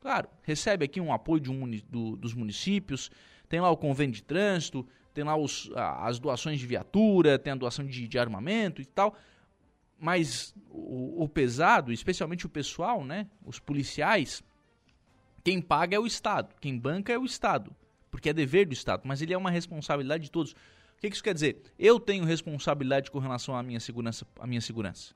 [0.00, 3.10] Claro, recebe aqui um apoio um, do, dos municípios,
[3.50, 7.56] tem lá o convênio de trânsito, tem lá os, as doações de viatura, tem a
[7.56, 9.14] doação de, de armamento e tal,
[10.04, 14.44] mas o, o, pesado, especialmente o pessoal, né, os policiais,
[15.42, 17.74] quem paga é o Estado, quem banca é o Estado,
[18.10, 20.52] porque é dever do Estado, mas ele é uma responsabilidade de todos.
[20.52, 20.56] O
[21.00, 21.62] que, que isso quer dizer?
[21.78, 25.14] Eu tenho responsabilidade com relação à minha segurança, à minha segurança.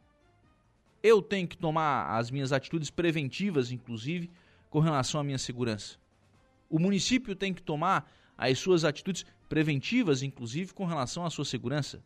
[1.03, 4.31] Eu tenho que tomar as minhas atitudes preventivas, inclusive,
[4.70, 5.98] com relação à minha segurança.
[6.70, 12.03] O município tem que tomar as suas atitudes preventivas, inclusive, com relação à sua segurança.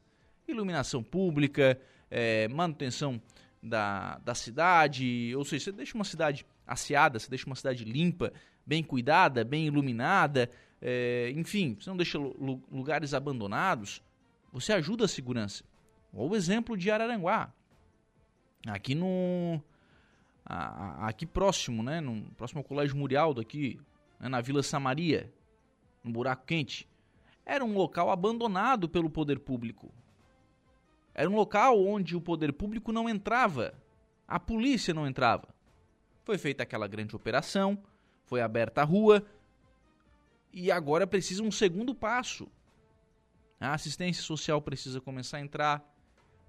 [0.49, 1.81] Iluminação pública,
[2.12, 3.20] é, manutenção
[3.62, 8.33] da, da cidade, ou seja, você deixa uma cidade asseada, você deixa uma cidade limpa,
[8.66, 14.03] bem cuidada, bem iluminada, é, enfim, você não deixa lugares abandonados,
[14.53, 15.64] você ajuda a segurança.
[16.12, 17.51] Ou o exemplo de Araranguá,
[18.66, 19.59] aqui no
[20.44, 23.81] aqui próximo, né, no próximo ao Colégio Murialdo aqui,
[24.20, 25.33] né, na Vila Samaria,
[26.05, 26.87] no Buraco Quente,
[27.46, 29.90] era um local abandonado pelo poder público.
[31.14, 33.75] Era um local onde o poder público não entrava,
[34.27, 35.48] a polícia não entrava.
[36.25, 37.79] Foi feita aquela grande operação,
[38.25, 39.25] foi aberta a rua
[40.53, 42.48] e agora precisa um segundo passo.
[43.61, 45.85] A assistência social precisa começar a entrar,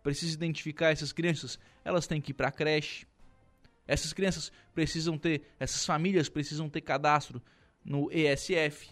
[0.02, 3.06] precisa identificar essas crianças, elas têm que ir para a creche.
[3.86, 7.42] Essas crianças precisam ter, essas famílias precisam ter cadastro
[7.84, 8.90] no ESF.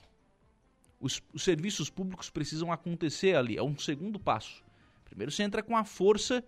[0.99, 4.63] Os, os serviços públicos precisam acontecer ali, é um segundo passo.
[5.11, 6.41] Primeiro você entra com a força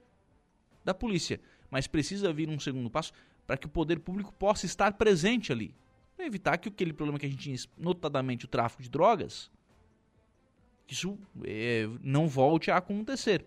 [0.85, 1.37] da polícia,
[1.69, 3.11] mas precisa vir um segundo passo
[3.45, 5.75] para que o poder público possa estar presente ali.
[6.15, 9.51] Para evitar que aquele problema que a gente tinha, notadamente o tráfico de drogas,
[10.87, 13.45] isso é, não volte a acontecer.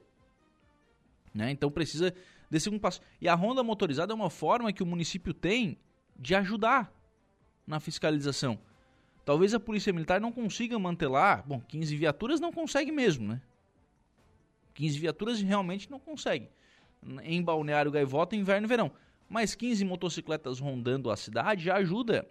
[1.33, 1.51] Né?
[1.51, 2.13] Então precisa
[2.51, 3.01] desse segundo passo.
[3.19, 5.79] E a ronda motorizada é uma forma que o município tem
[6.15, 6.93] de ajudar
[7.67, 8.59] na fiscalização.
[9.25, 13.41] Talvez a polícia militar não consiga manter lá, bom, 15 viaturas não consegue mesmo, né?
[14.77, 16.49] 15 viaturas realmente não consegue.
[17.23, 18.93] Em Balneário Gaivota, inverno e verão.
[19.29, 22.29] Mas 15 motocicletas rondando a cidade já ajuda.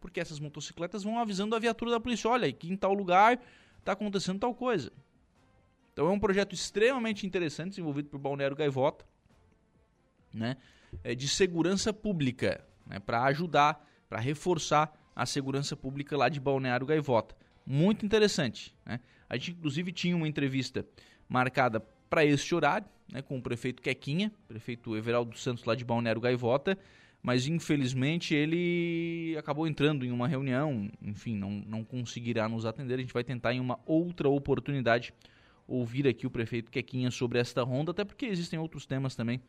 [0.00, 3.40] Porque essas motocicletas vão avisando a viatura da polícia: olha, aqui em tal lugar
[3.78, 4.92] está acontecendo tal coisa.
[5.92, 9.04] Então é um projeto extremamente interessante desenvolvido por Balneário Gaivota,
[10.32, 10.56] né,
[11.04, 16.86] é de segurança pública, né, para ajudar, para reforçar a segurança pública lá de Balneário
[16.86, 17.36] Gaivota.
[17.66, 18.74] Muito interessante.
[18.86, 18.98] Né?
[19.28, 20.86] A gente inclusive tinha uma entrevista
[21.32, 21.80] marcada
[22.10, 26.78] para este horário, né, com o prefeito Quequinha, prefeito Everaldo Santos lá de Balneário Gaivota,
[27.22, 32.94] mas infelizmente ele acabou entrando em uma reunião, enfim, não, não conseguirá nos atender.
[32.94, 35.14] A gente vai tentar em uma outra oportunidade
[35.66, 39.40] ouvir aqui o prefeito Quequinha sobre esta ronda, até porque existem outros temas também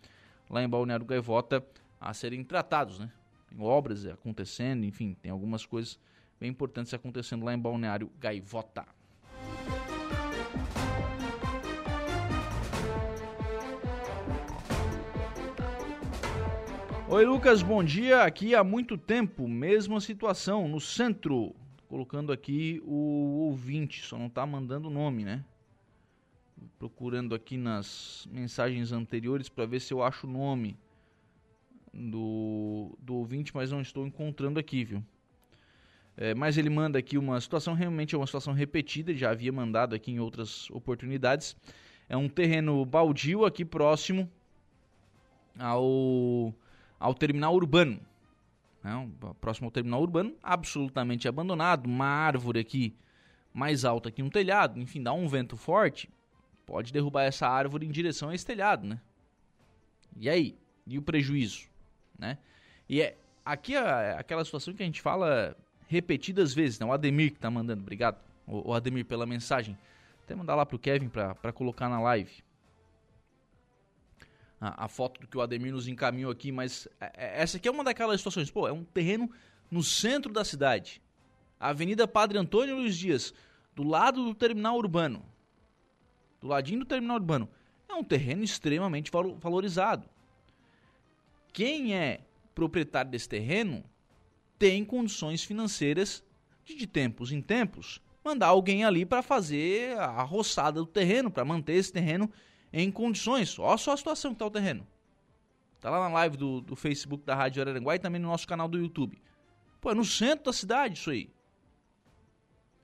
[0.50, 1.66] lá em Balneário Gaivota
[2.00, 3.12] a serem tratados, né?
[3.50, 6.00] Tem obras acontecendo, enfim, tem algumas coisas
[6.40, 8.86] bem importantes acontecendo lá em Balneário Gaivota.
[17.14, 18.24] Oi Lucas, bom dia.
[18.24, 21.54] Aqui há muito tempo, mesma situação, no centro.
[21.88, 25.46] Colocando aqui o ouvinte, só não está mandando o nome, né?
[26.80, 30.76] procurando aqui nas mensagens anteriores para ver se eu acho o nome
[31.94, 35.04] do, do ouvinte, mas não estou encontrando aqui, viu?
[36.18, 39.94] É, mas ele manda aqui uma situação, realmente é uma situação repetida, já havia mandado
[39.94, 41.56] aqui em outras oportunidades.
[42.10, 44.28] É um terreno baldio aqui próximo
[45.60, 46.52] ao,
[47.04, 48.00] ao terminal urbano.
[48.82, 49.10] Né?
[49.42, 51.86] Próximo ao terminal urbano, absolutamente abandonado.
[51.86, 52.96] Uma árvore aqui
[53.54, 56.10] mais alta que um telhado, enfim, dá um vento forte,
[56.66, 59.02] pode derrubar essa árvore em direção a esse telhado, né?
[60.16, 60.58] E aí?
[60.88, 61.68] E o prejuízo,
[62.18, 62.38] né?
[62.88, 66.86] E é aqui é aquela situação que a gente fala repetidas vezes, né?
[66.86, 69.78] O Ademir que tá mandando, obrigado, o Ademir pela mensagem.
[70.24, 72.32] Até mandar lá pro Kevin para colocar na live.
[74.64, 77.68] A, a, foto do que o Ademir nos encaminhou aqui, mas é, é, essa aqui
[77.68, 79.30] é uma daquelas situações, pô, é um terreno
[79.70, 81.02] no centro da cidade.
[81.60, 83.34] Avenida Padre Antônio Luiz Dias,
[83.76, 85.26] do lado do terminal urbano.
[86.40, 87.50] Do ladinho do terminal urbano.
[87.90, 90.10] É um terreno extremamente valorizado.
[91.52, 92.22] Quem é
[92.56, 93.84] proprietário desse terreno
[94.58, 96.24] tem condições financeiras
[96.64, 101.44] de, de tempos em tempos, mandar alguém ali para fazer a roçada do terreno, para
[101.44, 102.32] manter esse terreno
[102.74, 103.58] em condições.
[103.60, 104.86] Olha só a situação que está o terreno.
[105.80, 108.68] Tá lá na live do, do Facebook da Rádio Araranguá e também no nosso canal
[108.68, 109.22] do YouTube.
[109.80, 111.30] Pô, é no centro da cidade isso aí.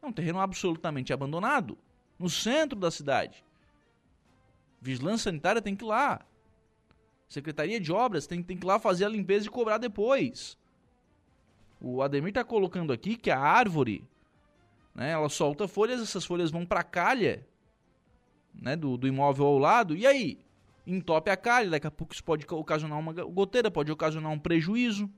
[0.01, 1.77] É um terreno absolutamente abandonado.
[2.19, 3.43] No centro da cidade.
[4.81, 6.21] Vigilância sanitária tem que ir lá.
[7.27, 10.57] Secretaria de Obras tem, tem que ir lá fazer a limpeza e cobrar depois.
[11.79, 14.03] O Ademir está colocando aqui que a árvore,
[14.93, 17.47] né, ela solta folhas, essas folhas vão para a calha
[18.61, 20.39] né, do, do imóvel ao lado, e aí?
[20.85, 25.09] Entope a calha, daqui a pouco isso pode ocasionar uma goteira, pode ocasionar um prejuízo.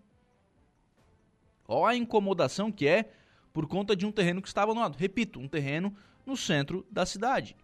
[1.67, 3.09] Olha a incomodação que é
[3.53, 4.97] por conta de um terreno que está abandonado.
[4.97, 7.55] Repito, um terreno no centro da cidade.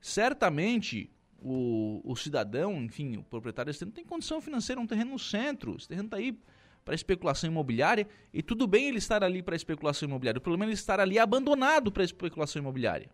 [0.00, 1.08] Certamente
[1.40, 5.76] o, o cidadão, enfim, o proprietário desse terreno tem condição financeira, um terreno no centro.
[5.76, 6.36] Esse terreno está aí
[6.84, 10.38] para especulação imobiliária e tudo bem ele estar ali para especulação imobiliária.
[10.38, 13.08] O problema é ele estar ali abandonado para especulação imobiliária.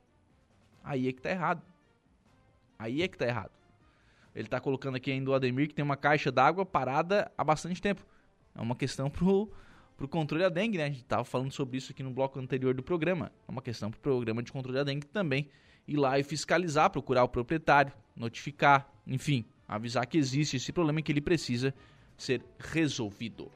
[0.83, 1.62] Aí é que está errado.
[2.78, 3.53] Aí é que está errado.
[4.35, 7.81] Ele está colocando aqui ainda o Ademir que tem uma caixa d'água parada há bastante
[7.81, 8.05] tempo.
[8.55, 9.51] É uma questão pro
[10.01, 10.85] para o controle da dengue, né?
[10.85, 13.31] A gente estava falando sobre isso aqui no bloco anterior do programa.
[13.47, 15.47] É uma questão para o programa de controle da dengue também
[15.87, 21.03] ir lá e fiscalizar, procurar o proprietário, notificar, enfim, avisar que existe esse problema e
[21.03, 21.74] que ele precisa
[22.16, 23.53] ser resolvido.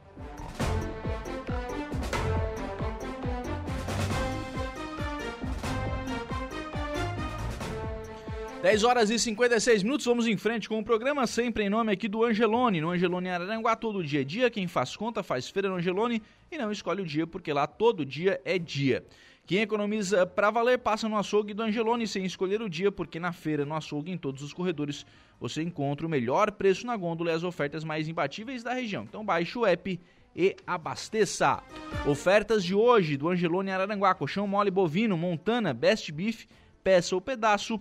[8.64, 12.08] 10 horas e 56 minutos, vamos em frente com o programa, sempre em nome aqui
[12.08, 12.80] do Angelone.
[12.80, 14.48] No Angelone Araranguá, todo dia é dia.
[14.48, 18.06] Quem faz conta faz feira no Angelone e não escolhe o dia, porque lá todo
[18.06, 19.04] dia é dia.
[19.46, 23.32] Quem economiza para valer passa no açougue do Angelone sem escolher o dia, porque na
[23.32, 25.04] feira, no açougue, em todos os corredores,
[25.38, 29.04] você encontra o melhor preço na gôndola e as ofertas mais imbatíveis da região.
[29.04, 30.00] Então baixe o app
[30.34, 31.62] e abasteça.
[32.06, 36.46] Ofertas de hoje do Angelone Araranguá, colchão mole bovino, montana, best beef,
[36.82, 37.78] peça ou pedaço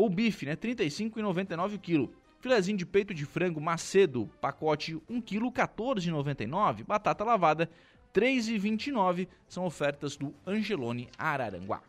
[0.00, 0.52] ou bife, né?
[0.52, 2.12] R$ 35,99 o quilo.
[2.40, 6.84] Filezinho de peito de frango Macedo, pacote 1 kg, R$ 14,99.
[6.84, 7.68] Batata lavada,
[8.14, 9.28] R$ 3,29.
[9.46, 11.82] São ofertas do Angelone Araranguá.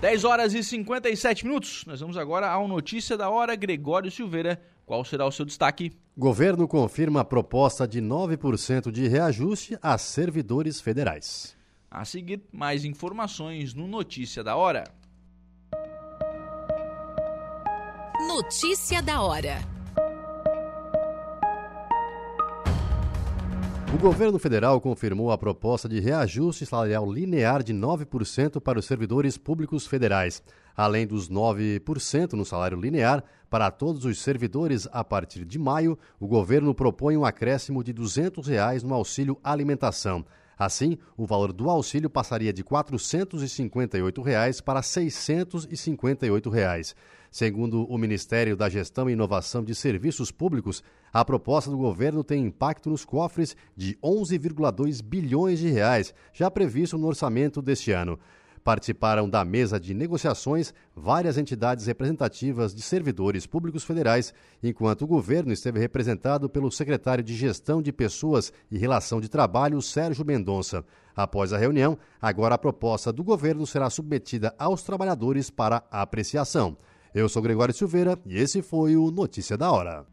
[0.00, 1.84] 10 horas e 57 minutos.
[1.84, 3.54] Nós vamos agora ao Notícia da Hora.
[3.54, 5.92] Gregório Silveira, qual será o seu destaque?
[6.16, 11.56] Governo confirma a proposta de 9% de reajuste a servidores federais.
[11.90, 14.84] A seguir, mais informações no Notícia da Hora.
[18.28, 19.56] Notícia da hora.
[23.94, 29.38] O governo federal confirmou a proposta de reajuste salarial linear de 9% para os servidores
[29.38, 30.42] públicos federais,
[30.76, 35.98] além dos 9% no salário linear para todos os servidores a partir de maio.
[36.20, 40.22] O governo propõe um acréscimo de 200 reais no auxílio alimentação.
[40.58, 46.96] Assim, o valor do auxílio passaria de 458 reais para 658 reais.
[47.30, 50.82] Segundo o Ministério da Gestão e Inovação de Serviços Públicos,
[51.12, 56.98] a proposta do governo tem impacto nos cofres de 11,2 bilhões de reais, já previsto
[56.98, 58.18] no orçamento deste ano.
[58.68, 65.54] Participaram da mesa de negociações várias entidades representativas de servidores públicos federais, enquanto o governo
[65.54, 70.84] esteve representado pelo secretário de Gestão de Pessoas e Relação de Trabalho, Sérgio Mendonça.
[71.16, 76.76] Após a reunião, agora a proposta do governo será submetida aos trabalhadores para apreciação.
[77.14, 80.04] Eu sou Gregório Silveira e esse foi o Notícia da Hora.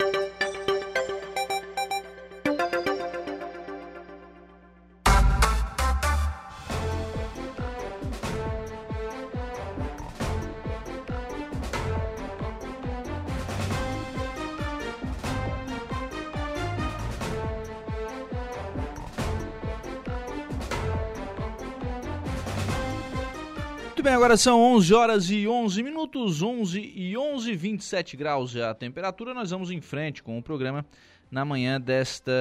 [24.35, 29.33] Agora são 11 horas e 11 minutos, 11 e 11, 27 graus é a temperatura.
[29.33, 30.85] Nós vamos em frente com o programa
[31.31, 32.33] na manhã desta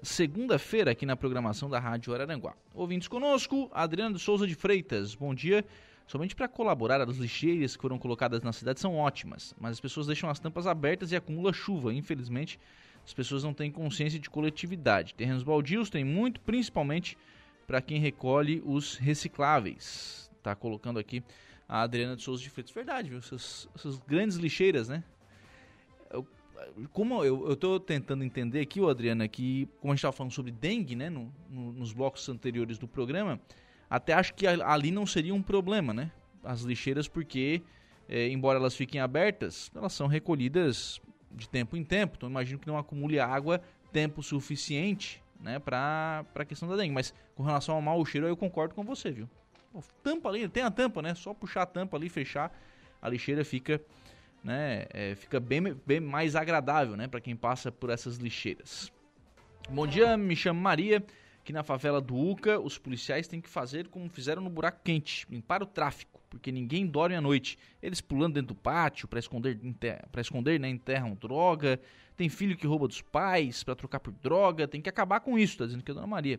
[0.00, 2.54] segunda-feira aqui na programação da Rádio Araranguá.
[2.72, 5.64] Ouvintes conosco, Adriano de Souza de Freitas, bom dia.
[6.06, 10.06] Somente para colaborar, as lixeiras que foram colocadas na cidade são ótimas, mas as pessoas
[10.06, 11.92] deixam as tampas abertas e acumula chuva.
[11.92, 12.60] Infelizmente,
[13.04, 15.14] as pessoas não têm consciência de coletividade.
[15.14, 17.18] Terrenos baldios tem muito, principalmente
[17.66, 20.27] para quem recolhe os recicláveis.
[20.42, 21.22] Tá colocando aqui
[21.68, 22.74] a Adriana de Souza de Freitas.
[22.74, 23.18] Verdade, viu?
[23.18, 25.04] Essas, essas grandes lixeiras, né?
[26.10, 26.26] Eu,
[26.92, 30.50] como eu, estou tentando entender aqui, o Adriana, que como a gente estava falando sobre
[30.50, 33.40] dengue, né, no, no, nos blocos anteriores do programa,
[33.88, 36.10] até acho que ali não seria um problema, né?
[36.42, 37.62] As lixeiras, porque,
[38.08, 42.14] é, embora elas fiquem abertas, elas são recolhidas de tempo em tempo.
[42.16, 43.60] Então, imagino que não acumule água
[43.92, 46.94] tempo suficiente né, para a questão da dengue.
[46.94, 49.28] Mas com relação ao mau cheiro, eu concordo com você, viu?
[50.02, 51.14] Tampa ali, tem a tampa, né?
[51.14, 52.52] Só puxar a tampa ali, fechar,
[53.00, 53.80] a lixeira fica,
[54.42, 58.92] né, é, fica bem, bem mais agradável, né, para quem passa por essas lixeiras.
[59.70, 61.04] Bom dia, me chamo Maria.
[61.40, 65.26] Aqui na favela do Uca, os policiais têm que fazer como fizeram no buraco quente,
[65.30, 67.58] limpar o tráfico, porque ninguém dorme à noite.
[67.82, 69.58] Eles pulando dentro do pátio para esconder,
[70.12, 71.80] para esconder, né, enterram droga,
[72.16, 75.56] tem filho que rouba dos pais para trocar por droga, tem que acabar com isso,
[75.56, 76.38] tá dizendo que a Dona Maria.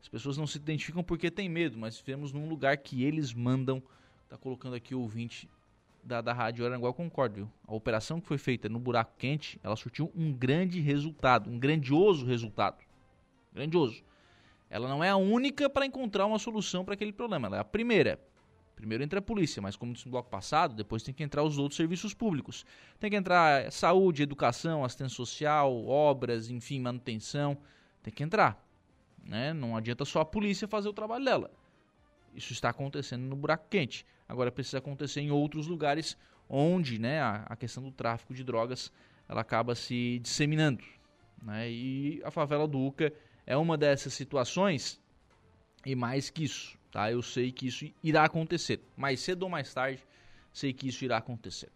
[0.00, 3.82] As pessoas não se identificam porque tem medo, mas vivemos num lugar que eles mandam.
[4.28, 5.48] Tá colocando aqui o ouvinte
[6.06, 7.52] da, da Rádio Aranguá, eu concordo, viu?
[7.66, 12.24] A operação que foi feita no buraco quente, ela surtiu um grande resultado, um grandioso
[12.24, 12.78] resultado.
[13.52, 14.02] Grandioso.
[14.70, 17.64] Ela não é a única para encontrar uma solução para aquele problema, ela é a
[17.64, 18.20] primeira.
[18.76, 21.56] Primeiro entra a polícia, mas como disse no bloco passado, depois tem que entrar os
[21.56, 22.64] outros serviços públicos.
[23.00, 27.56] Tem que entrar saúde, educação, assistência social, obras, enfim, manutenção.
[28.02, 28.62] Tem que entrar.
[29.26, 29.52] Né?
[29.52, 31.50] Não adianta só a polícia fazer o trabalho dela.
[32.34, 34.06] Isso está acontecendo no buraco quente.
[34.28, 36.16] Agora precisa acontecer em outros lugares
[36.48, 38.92] onde né, a, a questão do tráfico de drogas
[39.28, 40.84] ela acaba se disseminando.
[41.42, 41.70] Né?
[41.70, 43.12] E a favela do Uca
[43.46, 45.00] é uma dessas situações
[45.84, 47.12] e mais que isso tá?
[47.12, 48.80] Eu sei que isso irá acontecer.
[48.96, 50.02] Mais cedo ou mais tarde,
[50.50, 51.68] sei que isso irá acontecer.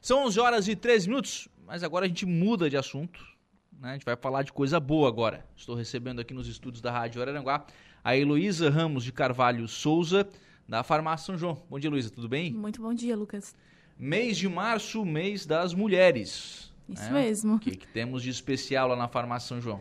[0.00, 3.20] São 11 horas e 13 minutos, mas agora a gente muda de assunto.
[3.78, 3.90] Né?
[3.90, 5.46] A gente vai falar de coisa boa agora.
[5.56, 7.64] Estou recebendo aqui nos estúdios da Rádio Araranguá
[8.02, 10.28] a Heloísa Ramos de Carvalho Souza,
[10.68, 11.62] da Farmácia São João.
[11.68, 12.52] Bom dia, Heloísa, tudo bem?
[12.52, 13.54] Muito bom dia, Lucas.
[13.98, 16.72] Mês de março, mês das mulheres.
[16.88, 17.24] Isso né?
[17.24, 17.56] mesmo.
[17.56, 19.80] O que, que temos de especial lá na Farmácia São João?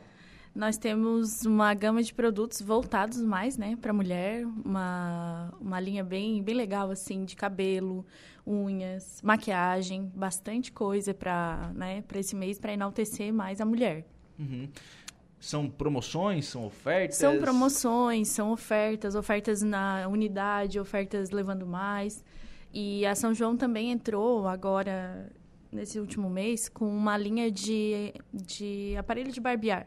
[0.57, 6.41] Nós temos uma gama de produtos voltados mais, né, para mulher, uma, uma linha bem,
[6.41, 8.03] bem legal assim de cabelo,
[8.45, 14.03] unhas, maquiagem, bastante coisa para, né, para esse mês para enaltecer mais a mulher.
[14.39, 14.67] Uhum.
[15.39, 17.17] São promoções, são ofertas?
[17.17, 22.25] São promoções, são ofertas, ofertas na unidade, ofertas levando mais.
[22.73, 25.31] E a São João também entrou agora,
[25.71, 29.85] nesse último mês, com uma linha de, de aparelho de barbear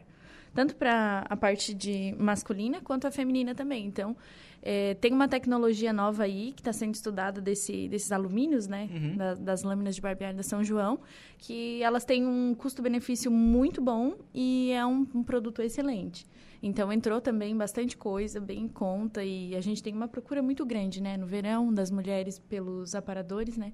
[0.55, 3.87] tanto para a parte de masculina quanto a feminina também.
[3.87, 4.17] Então,
[4.63, 8.89] é, tem uma tecnologia nova aí que está sendo estudada desse, desses alumínios, né?
[8.93, 9.17] Uhum.
[9.17, 11.01] Da, das lâminas de barbear da São João,
[11.39, 16.27] que elas têm um custo-benefício muito bom e é um, um, produto excelente.
[16.63, 20.67] Então entrou também bastante coisa, bem em conta, e a gente tem uma procura muito
[20.67, 21.17] grande, né?
[21.17, 23.73] No verão, das mulheres pelos aparadores, né?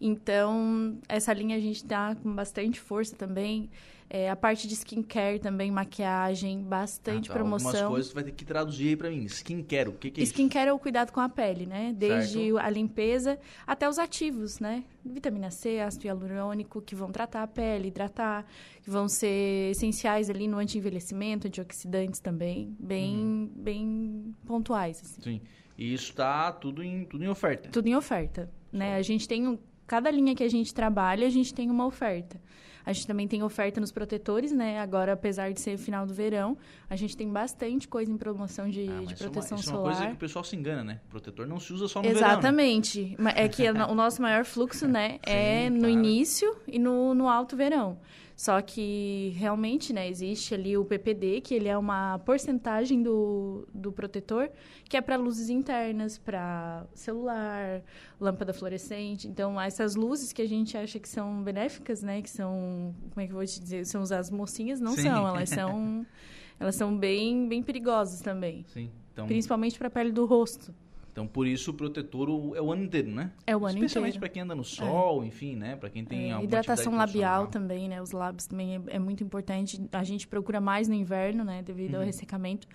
[0.00, 3.70] Então, essa linha a gente está com bastante força também.
[4.08, 7.40] É, a parte de skincare também, maquiagem, bastante ah, tá.
[7.40, 7.70] promoção.
[7.70, 9.24] Algumas coisas você vai ter que traduzir aí para mim.
[9.24, 10.70] Skincare, o que, que é Skincare isso?
[10.70, 11.92] é o cuidado com a pele, né?
[11.92, 12.58] Desde certo.
[12.58, 13.36] a limpeza
[13.66, 14.84] até os ativos, né?
[15.04, 18.46] Vitamina C, ácido hialurônico, que vão tratar a pele, hidratar,
[18.80, 23.50] que vão ser essenciais ali no anti-envelhecimento, antioxidantes também, bem, uhum.
[23.56, 25.00] bem pontuais.
[25.02, 25.22] Assim.
[25.22, 25.40] Sim.
[25.76, 27.70] E isso está tudo em, tudo em oferta?
[27.70, 28.48] Tudo em oferta.
[28.72, 28.94] Né?
[28.94, 32.40] A gente tem um, cada linha que a gente trabalha, a gente tem uma oferta.
[32.86, 34.78] A gente também tem oferta nos protetores, né?
[34.78, 36.56] Agora, apesar de ser final do verão,
[36.88, 39.80] a gente tem bastante coisa em promoção de, ah, de proteção isso solar.
[39.80, 41.00] É uma, coisa que o pessoal se engana, né?
[41.10, 43.00] protetor não se usa só no Exatamente.
[43.00, 43.08] verão.
[43.08, 43.22] Exatamente.
[43.22, 43.44] Né?
[43.44, 45.92] É que o nosso maior fluxo, né, é Sim, no claro.
[45.92, 47.98] início e no, no alto verão.
[48.36, 53.90] Só que realmente, né, existe ali o PPD, que ele é uma porcentagem do, do
[53.90, 54.50] protetor,
[54.84, 57.82] que é para luzes internas, para celular,
[58.20, 59.26] lâmpada fluorescente.
[59.26, 63.26] Então, essas luzes que a gente acha que são benéficas, né, que são, como é
[63.26, 65.04] que eu vou te dizer, são as mocinhas, não Sim.
[65.04, 66.06] são, elas são
[66.60, 68.66] elas são bem bem perigosas também.
[68.68, 68.90] Sim.
[69.14, 69.26] Então...
[69.26, 70.74] Principalmente para a pele do rosto.
[71.16, 73.32] Então, por isso, o protetor é o ano inteiro, né?
[73.46, 74.20] É o ano Especialmente inteiro.
[74.20, 75.26] para quem anda no sol, é.
[75.26, 75.74] enfim, né?
[75.74, 78.02] Para quem tem é, alguma Hidratação labial também, né?
[78.02, 79.80] Os lábios também é, é, muito importante.
[79.92, 81.62] A gente procura mais no inverno, né?
[81.62, 82.00] Devido uhum.
[82.00, 82.68] ao ressecamento.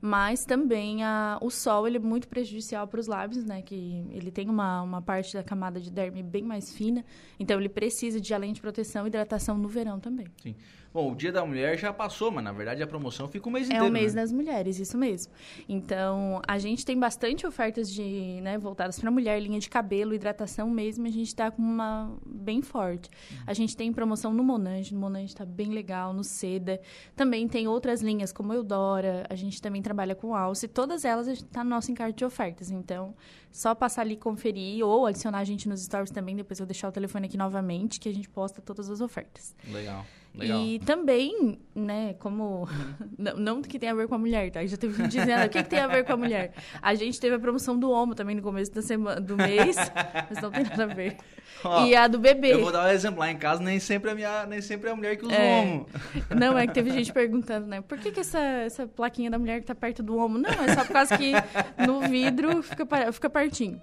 [0.00, 3.62] Mas também a, o sol, ele é muito prejudicial para os lábios, né?
[3.62, 7.04] Que ele tem uma, uma parte da camada de derme bem mais fina.
[7.36, 10.28] Então, ele precisa de, além de proteção, hidratação no verão também.
[10.40, 10.54] Sim.
[10.92, 13.66] Bom, o Dia da Mulher já passou, mas na verdade a promoção fica o mês
[13.66, 13.84] inteiro.
[13.84, 14.22] É o mês né?
[14.22, 15.32] das mulheres, isso mesmo.
[15.68, 20.70] Então, a gente tem bastante ofertas de, né, voltadas para mulher, linha de cabelo, hidratação
[20.70, 23.10] mesmo, a gente está com uma bem forte.
[23.46, 26.80] A gente tem promoção no Monange, no Monange está bem legal, no Seda.
[27.14, 31.62] Também tem outras linhas como Eudora, a gente também trabalha com Alce, todas elas está
[31.62, 32.70] no nosso encarte de ofertas.
[32.70, 33.14] Então,
[33.50, 36.88] só passar ali conferir ou adicionar a gente nos stories também, depois eu vou deixar
[36.88, 39.54] o telefone aqui novamente, que a gente posta todas as ofertas.
[39.70, 40.04] Legal.
[40.34, 40.62] Legal.
[40.62, 42.68] E também, né, como.
[43.18, 44.64] Não, não, que tem a ver com a mulher, tá?
[44.64, 46.52] Já teve gente dizendo o que, que tem a ver com a mulher.
[46.80, 49.76] A gente teve a promoção do Homo também no começo da semana, do mês,
[50.30, 51.16] mas não tem nada a ver.
[51.64, 52.52] Ó, e a do bebê.
[52.52, 53.18] Eu vou dar um exemplo.
[53.18, 55.34] Lá em casa, nem sempre é a, minha, nem sempre é a mulher que usa
[55.34, 55.60] é.
[55.60, 55.86] o Homo.
[56.38, 57.80] Não, é que teve gente perguntando, né?
[57.80, 60.38] Por que, que essa, essa plaquinha da mulher que tá perto do Homo?
[60.38, 61.32] Não, é só por causa que
[61.84, 63.80] no vidro fica, fica pertinho.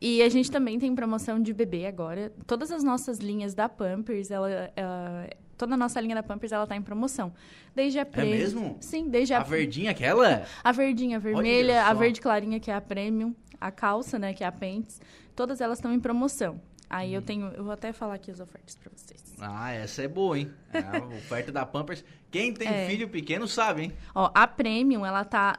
[0.00, 2.32] E a gente também tem promoção de bebê agora.
[2.46, 5.28] Todas as nossas linhas da Pampers, ela, ela
[5.58, 7.32] toda a nossa linha da Pampers ela tá em promoção.
[7.74, 8.34] Desde a Premium.
[8.34, 8.76] É mesmo?
[8.80, 10.44] Sim, desde a A verdinha aquela?
[10.62, 14.44] A verdinha, a vermelha, a verde clarinha que é a Premium, a calça, né, que
[14.44, 15.00] é a Pants,
[15.34, 16.60] todas elas estão em promoção.
[16.88, 17.14] Aí hum.
[17.14, 19.34] eu tenho, eu vou até falar aqui as ofertas para vocês.
[19.40, 20.50] Ah, essa é boa, hein?
[20.72, 22.04] É a oferta da Pampers.
[22.30, 22.86] Quem tem é.
[22.86, 23.92] filho pequeno sabe, hein?
[24.14, 25.58] Ó, a Premium, ela tá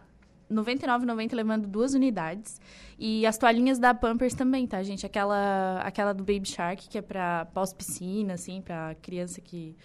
[0.52, 2.60] 99,90 levando duas unidades.
[2.98, 5.06] E as toalhinhas da Pampers também, tá, gente?
[5.06, 9.76] Aquela, aquela do Baby Shark, que é pra pós-piscina, assim, pra criança que,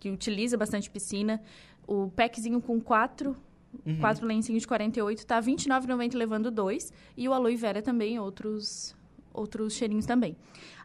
[0.00, 1.40] que utiliza bastante piscina.
[1.86, 3.36] O packzinho com quatro,
[3.86, 3.98] uhum.
[4.00, 6.92] quatro lencinhos de 48 tá R$29,90 levando dois.
[7.16, 8.96] E o Aloe Vera também, outros
[9.34, 10.36] outros cheirinhos também.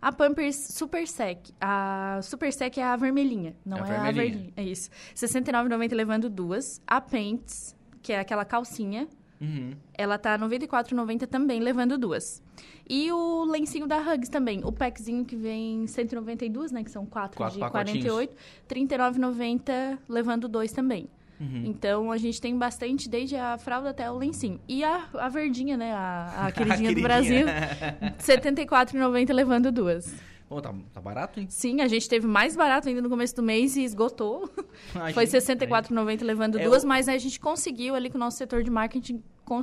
[0.02, 1.52] A Pampers Super Sec.
[1.62, 4.52] A Super Sec é a vermelhinha, não é, é a verdinha.
[4.58, 4.90] É isso.
[5.16, 6.82] R$69,90 levando duas.
[6.88, 9.08] A Pants, que é aquela calcinha,
[9.42, 9.72] Uhum.
[9.98, 12.42] Ela tá R$ 94,90 também, levando duas.
[12.90, 14.62] E o lencinho da Hugs também.
[14.64, 16.84] O packzinho que vem 192, né?
[16.84, 18.36] Que são quatro, quatro de 48.
[18.68, 21.08] R$ 39,90, levando dois também.
[21.40, 21.64] Uhum.
[21.66, 24.60] Então, a gente tem bastante, desde a fralda até o lencinho.
[24.68, 25.94] E a, a verdinha, né?
[25.94, 26.96] A, a queridinha, a queridinha.
[26.96, 27.46] do Brasil.
[27.46, 30.14] R$ 74,90, levando duas.
[30.50, 31.46] Pô, tá, tá barato, hein?
[31.48, 34.50] Sim, a gente teve mais barato ainda no começo do mês e esgotou.
[34.96, 36.88] Ai, Foi R$ 64,90 levando é duas, o...
[36.88, 39.22] mas a gente conseguiu ali com o nosso setor de marketing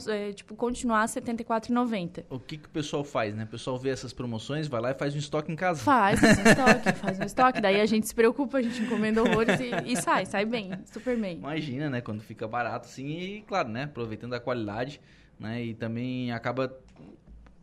[0.09, 2.25] é, tipo, continuar R$ 74,90.
[2.31, 3.45] O que, que o pessoal faz, né?
[3.45, 5.81] O pessoal vê essas promoções, vai lá e faz um estoque em casa.
[5.81, 7.61] Faz, faz um estoque, faz um estoque.
[7.61, 11.17] Daí a gente se preocupa, a gente encomenda horrores e, e sai, sai bem, super
[11.17, 11.39] bem.
[11.39, 12.01] Imagina, né?
[12.01, 13.85] Quando fica barato assim e, claro, né?
[13.85, 15.01] Aproveitando a qualidade,
[15.39, 15.63] né?
[15.65, 16.73] E também acaba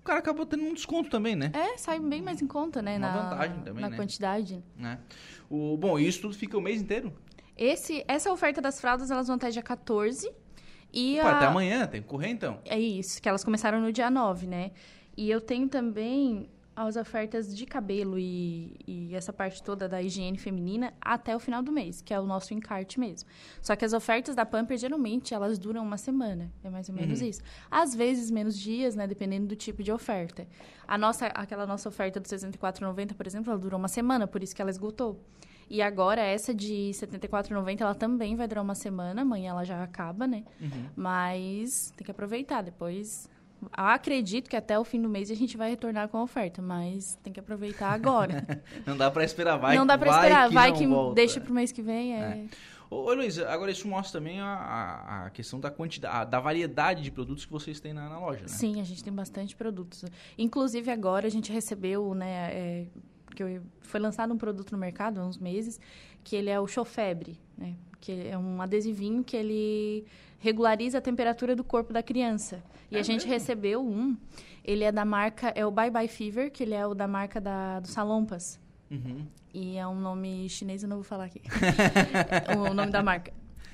[0.03, 1.49] o cara acabou tendo um desconto também, né?
[1.53, 2.97] É, sai bem mais em conta, né?
[2.97, 3.95] Uma na, vantagem também, Na né?
[3.95, 4.61] quantidade.
[4.83, 4.97] É.
[5.49, 7.13] O, bom, isso tudo fica o mês inteiro?
[7.57, 10.29] Esse, essa oferta das fraldas, elas vão até dia 14.
[10.91, 11.37] E Opa, a...
[11.37, 12.59] até amanhã, tem que correr então.
[12.65, 14.71] É isso, que elas começaram no dia 9, né?
[15.15, 20.37] E eu tenho também as ofertas de cabelo e, e, essa parte toda da higiene
[20.37, 23.29] feminina até o final do mês, que é o nosso encarte mesmo.
[23.61, 26.51] Só que as ofertas da Pamper, geralmente, elas duram uma semana.
[26.63, 27.27] É mais ou menos uhum.
[27.27, 27.41] isso.
[27.69, 29.05] Às vezes, menos dias, né?
[29.05, 30.47] Dependendo do tipo de oferta.
[30.87, 34.55] A nossa, aquela nossa oferta do 64,90, por exemplo, ela durou uma semana, por isso
[34.55, 35.19] que ela esgotou.
[35.69, 39.21] E agora, essa de R$ 74,90, ela também vai durar uma semana.
[39.21, 40.43] Amanhã ela já acaba, né?
[40.59, 40.89] Uhum.
[40.95, 42.61] Mas tem que aproveitar.
[42.61, 43.29] Depois
[43.71, 47.17] acredito que até o fim do mês a gente vai retornar com a oferta, mas
[47.23, 48.45] tem que aproveitar agora.
[48.85, 51.71] não dá para esperar, vai Não dá para esperar, que vai que deixa pro mês
[51.71, 52.13] que vem.
[52.13, 52.19] É...
[52.19, 52.45] é.
[52.89, 57.43] Ô, Luiz, agora isso mostra também a, a questão da quantidade, da variedade de produtos
[57.43, 58.47] que vocês têm na, na, loja, né?
[58.47, 60.05] Sim, a gente tem bastante produtos.
[60.37, 62.85] Inclusive agora a gente recebeu, né, é,
[63.35, 65.79] que foi lançado um produto no mercado há uns meses,
[66.23, 67.75] que ele é o Chofebre, né?
[67.99, 70.05] Que é um adesivinho que ele
[70.43, 72.61] regulariza a temperatura do corpo da criança.
[72.91, 73.31] E é a gente mesmo?
[73.31, 74.17] recebeu um.
[74.61, 77.39] Ele é da marca, é o Bye Bye Fever, que ele é o da marca
[77.39, 78.59] da, do Salompas.
[78.91, 79.25] Uhum.
[79.53, 81.41] E é um nome chinês, eu não vou falar aqui.
[82.69, 83.31] o nome da marca.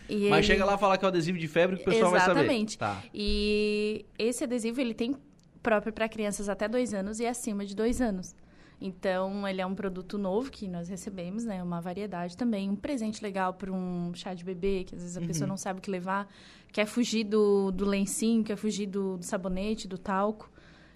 [0.07, 0.47] E Mas ele...
[0.47, 2.77] chega lá falar que é o adesivo de febre que o pessoal Exatamente.
[2.77, 3.01] vai saber.
[3.01, 3.09] Tá.
[3.15, 5.15] E esse adesivo, ele tem
[5.63, 8.35] próprio para crianças até dois anos e acima de dois anos.
[8.81, 11.61] Então, ele é um produto novo que nós recebemos, né?
[11.61, 12.69] Uma variedade também.
[12.69, 15.27] Um presente legal para um chá de bebê, que às vezes a uhum.
[15.27, 16.29] pessoa não sabe o que levar.
[16.71, 20.51] Quer fugir do, do lencinho, quer fugir do, do sabonete, do talco.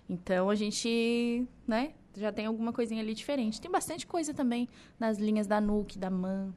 [0.07, 1.93] Então, a gente, né?
[2.15, 3.59] Já tem alguma coisinha ali diferente.
[3.59, 4.69] Tem bastante coisa também
[4.99, 6.53] nas linhas da Nuke, da Man.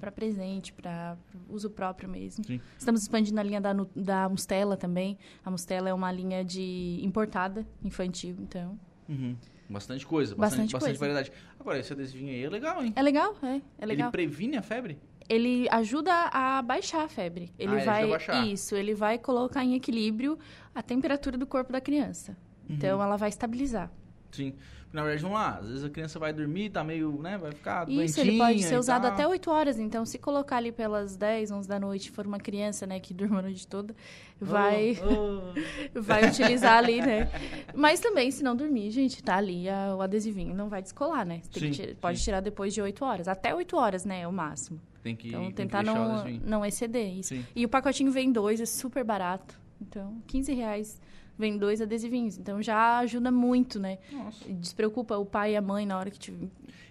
[0.00, 0.14] para uhum.
[0.14, 1.16] presente, para
[1.48, 2.42] uso próprio mesmo.
[2.44, 2.60] Sim.
[2.78, 5.18] Estamos expandindo a linha da, da Mustela também.
[5.44, 8.78] A Mustela é uma linha de importada infantil, então.
[9.08, 9.36] Uhum.
[9.68, 11.32] Bastante coisa, bastante, bastante, bastante variedade.
[11.60, 12.94] Agora, esse adesivinho aí é legal, hein?
[12.96, 13.60] É legal, é.
[13.78, 14.06] é legal.
[14.06, 14.98] Ele previne a febre?
[15.28, 17.52] Ele ajuda a baixar a febre.
[17.58, 18.08] Ele ah, vai.
[18.08, 18.46] Baixar.
[18.46, 20.38] Isso, ele vai colocar em equilíbrio
[20.74, 22.36] a temperatura do corpo da criança.
[22.68, 22.76] Uhum.
[22.76, 23.90] Então ela vai estabilizar.
[24.30, 24.54] Sim.
[24.90, 27.86] Na verdade, vamos lá, às vezes a criança vai dormir, tá meio, né, vai ficar
[27.90, 31.68] Isso, ele pode ser usado até 8 horas, então se colocar ali pelas 10, 11
[31.68, 33.94] da noite, for uma criança, né, que durma a noite toda,
[34.40, 35.52] vai oh,
[35.94, 36.00] oh.
[36.00, 37.30] vai utilizar ali, né?
[37.74, 41.42] Mas também, se não dormir, gente, tá ali a, o adesivinho, não vai descolar, né?
[41.50, 44.80] Sim, tirar, pode tirar depois de 8 horas, até 8 horas, né, é o máximo.
[45.02, 47.34] Tem que Então, tentar não, não exceder isso.
[47.34, 47.44] Sim.
[47.54, 49.58] E o pacotinho vem dois, é super barato.
[49.80, 51.00] Então, 15 reais
[51.38, 52.36] vem dois adesivinhos.
[52.36, 53.98] Então já ajuda muito, né?
[54.10, 54.44] Nossa.
[54.48, 56.32] Despreocupa o pai e a mãe na hora que te.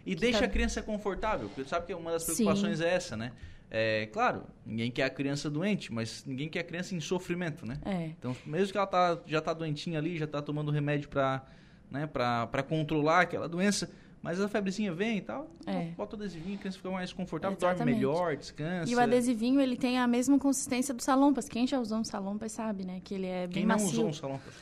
[0.05, 0.45] E que deixa tá...
[0.45, 2.85] a criança confortável, porque sabe que uma das preocupações Sim.
[2.85, 3.31] é essa, né?
[3.69, 7.77] É, claro, ninguém quer a criança doente, mas ninguém quer a criança em sofrimento, né?
[7.83, 8.05] É.
[8.17, 11.45] Então, mesmo que ela tá, já tá doentinha ali, já tá tomando remédio para
[11.91, 13.89] né, pra, controlar aquela doença,
[14.21, 15.91] mas a febrezinha vem e tal, é.
[15.95, 17.99] bota o adesivinho, a criança fica mais confortável, Exatamente.
[18.01, 18.91] dorme melhor, descansa.
[18.91, 21.47] E o adesivinho, ele tem a mesma consistência do salompas.
[21.47, 22.99] Quem já usou um salompas sabe, né?
[23.03, 23.89] Que ele é bem Quem não macio.
[23.89, 24.53] usou um salompas?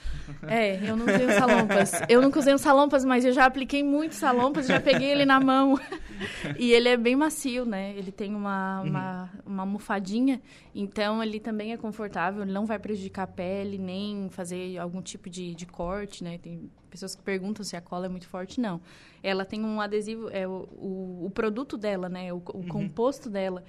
[0.44, 1.92] É, eu não usei um salompas.
[2.10, 5.40] eu nunca usei um salompas, mas eu já apliquei muito salompas, já peguei ele na
[5.40, 5.80] mão.
[6.58, 7.94] e ele é bem macio, né?
[7.96, 8.90] Ele tem uma, uhum.
[8.90, 10.42] uma, uma almofadinha,
[10.74, 15.30] então ele também é confortável, ele não vai prejudicar a pele, nem fazer algum tipo
[15.30, 16.38] de, de corte, né?
[16.38, 18.80] Tem pessoas que perguntam se a cola é muito forte, não.
[19.22, 22.34] Ela tem um adesivo, é o, o, o produto dela, né?
[22.34, 22.68] O, o uhum.
[22.68, 23.64] composto dela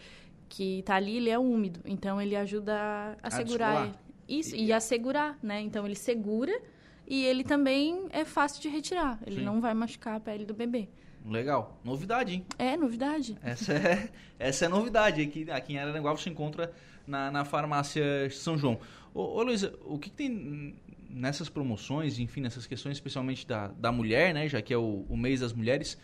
[0.48, 3.92] que tá ali, ele é úmido, então ele ajuda a, a segurar.
[4.28, 5.60] Isso, e, e a segurar, né?
[5.60, 6.60] Então ele segura
[7.06, 9.18] e ele também é fácil de retirar.
[9.24, 9.44] Ele Sim.
[9.44, 10.88] não vai machucar a pele do bebê.
[11.24, 11.78] Legal.
[11.84, 12.46] Novidade, hein?
[12.58, 13.36] É, novidade.
[13.42, 14.08] Essa é,
[14.38, 15.20] essa é novidade.
[15.20, 16.72] Aqui, aqui em Araranguá você encontra
[17.06, 18.78] na, na farmácia São João.
[19.14, 20.76] Ô, ô Luísa, o que, que, tem
[21.16, 24.46] nessas promoções, enfim, nessas questões, especialmente da, da mulher, né?
[24.48, 25.98] Já que é o, o mês das mulheres,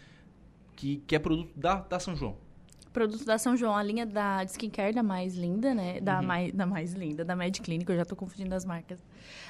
[0.75, 2.37] que, que é produto da, da São João?
[2.93, 6.01] Produto da São João, a linha da de skincare da mais linda, né?
[6.01, 6.27] Da, uhum.
[6.27, 9.03] mais, da mais linda, da Med Clinical, eu já estou confundindo as marcas.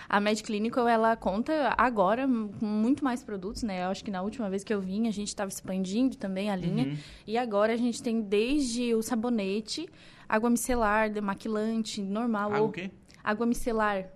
[0.08, 3.84] A Med Clinical, ela conta agora com muito mais produtos, né?
[3.84, 6.56] Eu acho que na última vez que eu vim, a gente estava expandindo também a
[6.56, 6.86] linha.
[6.86, 6.96] Uhum.
[7.26, 9.88] E agora a gente tem desde o sabonete,
[10.28, 12.52] água micelar, demaquilante, normal.
[12.52, 12.90] Água o quê?
[13.22, 14.06] água micelar.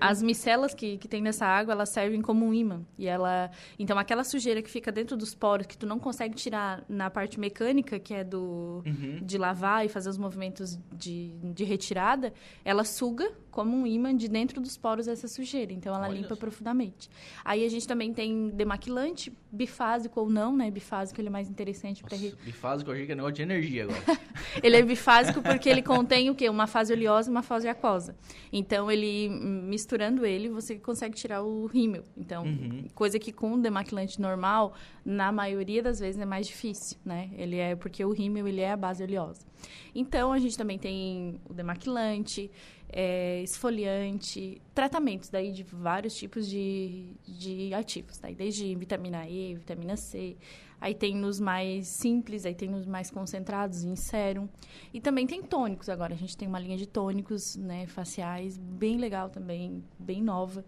[0.00, 2.82] As micelas que, que tem nessa água, elas servem como um imã.
[2.98, 6.84] E ela, então aquela sujeira que fica dentro dos poros que tu não consegue tirar
[6.88, 9.20] na parte mecânica, que é do uhum.
[9.22, 12.32] de lavar e fazer os movimentos de, de retirada,
[12.64, 15.72] ela suga como um imã de dentro dos poros essa sujeira.
[15.72, 16.36] Então ela Olha limpa isso.
[16.36, 17.08] profundamente.
[17.42, 20.70] Aí a gente também tem demaquilante, bifásico ou não, né?
[20.70, 24.02] Bifásico ele é mais interessante para Bifásico eu achei que é negócio de energia agora.
[24.62, 26.50] ele é bifásico porque ele contém o quê?
[26.50, 28.14] Uma fase oleosa e uma fase aquosa.
[28.52, 32.04] Então ele misturando ele, você consegue tirar o rímel.
[32.16, 32.86] Então, uhum.
[32.94, 37.30] coisa que com o demaquilante normal, na maioria das vezes é mais difícil, né?
[37.36, 39.46] Ele é porque o rímel ele é a base oleosa.
[39.94, 42.50] Então a gente também tem o demaquilante,
[42.88, 49.96] é, esfoliante, tratamentos daí de vários tipos de, de ativos, daí desde vitamina E, vitamina
[49.96, 50.36] C,
[50.80, 54.48] aí tem nos mais simples, aí tem nos mais concentrados, em sérum,
[54.92, 58.98] e também tem tônicos agora, a gente tem uma linha de tônicos, né, faciais, bem
[58.98, 60.64] legal também, bem nova,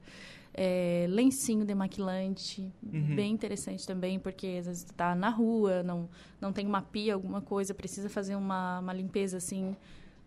[0.55, 3.15] é, lencinho demaquilante, uhum.
[3.15, 6.09] bem interessante também, porque às vezes está na rua, não,
[6.41, 9.77] não tem uma pia, alguma coisa, precisa fazer uma, uma limpeza assim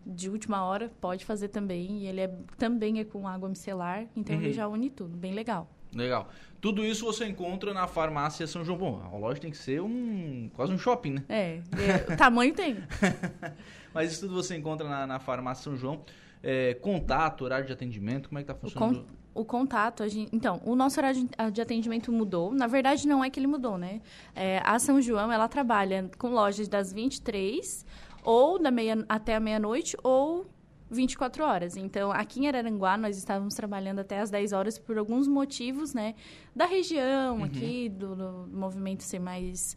[0.06, 1.98] de última hora, pode fazer também.
[1.98, 4.42] E ele é, também é com água micelar, então uhum.
[4.42, 5.16] ele já une tudo.
[5.16, 5.68] Bem legal.
[5.94, 6.28] Legal.
[6.60, 8.78] Tudo isso você encontra na farmácia São João.
[8.78, 11.24] Bom, a loja tem que ser um quase um shopping, né?
[11.28, 12.76] É, é o tamanho tem.
[13.92, 16.04] Mas isso tudo você encontra na, na farmácia São João.
[16.42, 18.98] É, contato, horário de atendimento, como é que tá funcionando?
[18.98, 22.52] O, con o contato, gente, então, o nosso horário de atendimento mudou.
[22.52, 24.00] Na verdade, não é que ele mudou, né?
[24.34, 27.84] É, a São João, ela trabalha com lojas das 23
[28.22, 30.46] ou da meia até a meia-noite ou
[30.92, 31.76] 24 horas.
[31.76, 36.14] Então, aqui em Araranguá, nós estávamos trabalhando até as 10 horas por alguns motivos, né?
[36.54, 37.44] Da região uhum.
[37.44, 39.76] aqui, do, do, movimento ser mais,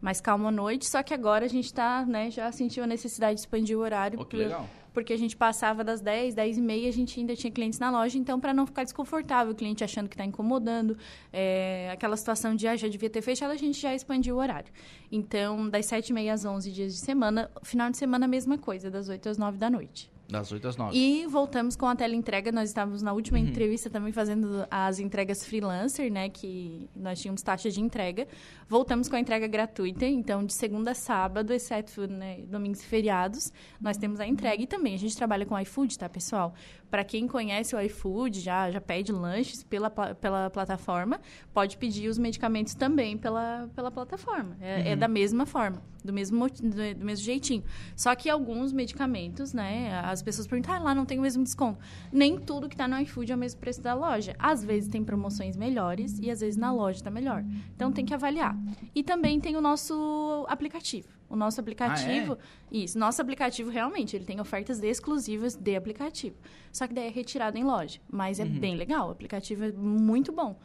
[0.00, 0.86] mais calmo à noite.
[0.86, 2.30] Só que agora a gente está, né?
[2.30, 4.18] Já sentiu a necessidade de expandir o horário.
[4.20, 7.36] Oh, que legal porque a gente passava das 10, 10 e meia, a gente ainda
[7.36, 10.96] tinha clientes na loja, então para não ficar desconfortável, o cliente achando que está incomodando,
[11.30, 14.72] é, aquela situação de, ah, já devia ter fechado, a gente já expandiu o horário.
[15.12, 18.56] Então, das 7 e meia às 11 dias de semana, final de semana a mesma
[18.56, 20.10] coisa, das 8 às 9 da noite.
[20.28, 20.96] Das 8 às 9.
[20.96, 22.50] E voltamos com a teleentrega.
[22.50, 23.46] Nós estávamos na última Uhum.
[23.46, 26.28] entrevista também fazendo as entregas freelancer, né?
[26.28, 28.26] Que nós tínhamos taxa de entrega.
[28.68, 30.04] Voltamos com a entrega gratuita.
[30.06, 34.60] Então, de segunda a sábado, exceto né, domingos e feriados, nós temos a entrega.
[34.60, 36.52] E também a gente trabalha com iFood, tá, pessoal?
[36.90, 41.20] Para quem conhece o iFood, já, já pede lanches pela, pela plataforma,
[41.52, 44.56] pode pedir os medicamentos também pela, pela plataforma.
[44.60, 47.62] É, é da mesma forma, do mesmo, do mesmo jeitinho.
[47.94, 50.00] Só que alguns medicamentos, né?
[50.04, 51.78] As pessoas perguntam, ah, lá não tem o mesmo desconto.
[52.12, 54.34] Nem tudo que está no iFood é o mesmo preço da loja.
[54.38, 57.44] Às vezes tem promoções melhores e às vezes na loja está melhor.
[57.74, 58.55] Então tem que avaliar.
[58.94, 61.08] E também tem o nosso aplicativo.
[61.28, 62.38] O nosso aplicativo,
[62.70, 66.36] isso, nosso aplicativo realmente, ele tem ofertas exclusivas de aplicativo.
[66.72, 70.30] Só que daí é retirado em loja, mas é bem legal, o aplicativo é muito
[70.30, 70.56] bom.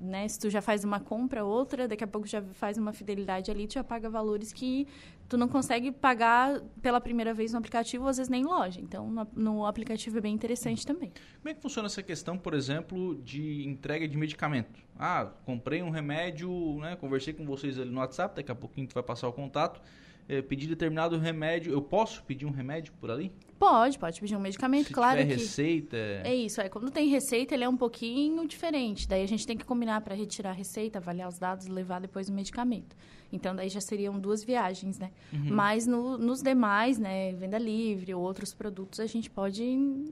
[0.00, 0.26] Né?
[0.26, 3.68] Se tu já faz uma compra, outra, daqui a pouco já faz uma fidelidade ali,
[3.68, 4.86] tu já paga valores que
[5.28, 8.80] tu não consegue pagar pela primeira vez no aplicativo, às vezes nem em loja.
[8.80, 11.12] Então, no, no aplicativo é bem interessante também.
[11.40, 14.80] Como é que funciona essa questão, por exemplo, de entrega de medicamento?
[14.98, 16.50] Ah, comprei um remédio,
[16.80, 16.96] né?
[16.96, 19.80] Conversei com vocês ali no WhatsApp, daqui a pouquinho tu vai passar o contato.
[20.28, 21.72] Eh, pedi determinado remédio.
[21.72, 23.32] Eu posso pedir um remédio por ali?
[23.58, 25.40] Pode, pode pedir um medicamento, Se claro tiver que...
[25.40, 25.96] receita.
[25.96, 26.68] É isso, é.
[26.68, 29.08] Quando tem receita, ele é um pouquinho diferente.
[29.08, 32.00] Daí a gente tem que combinar para retirar a receita, avaliar os dados e levar
[32.00, 32.94] depois o medicamento.
[33.32, 35.10] Então, daí já seriam duas viagens, né?
[35.32, 39.64] Mas no- nos demais, né, venda livre ou outros produtos, a gente pode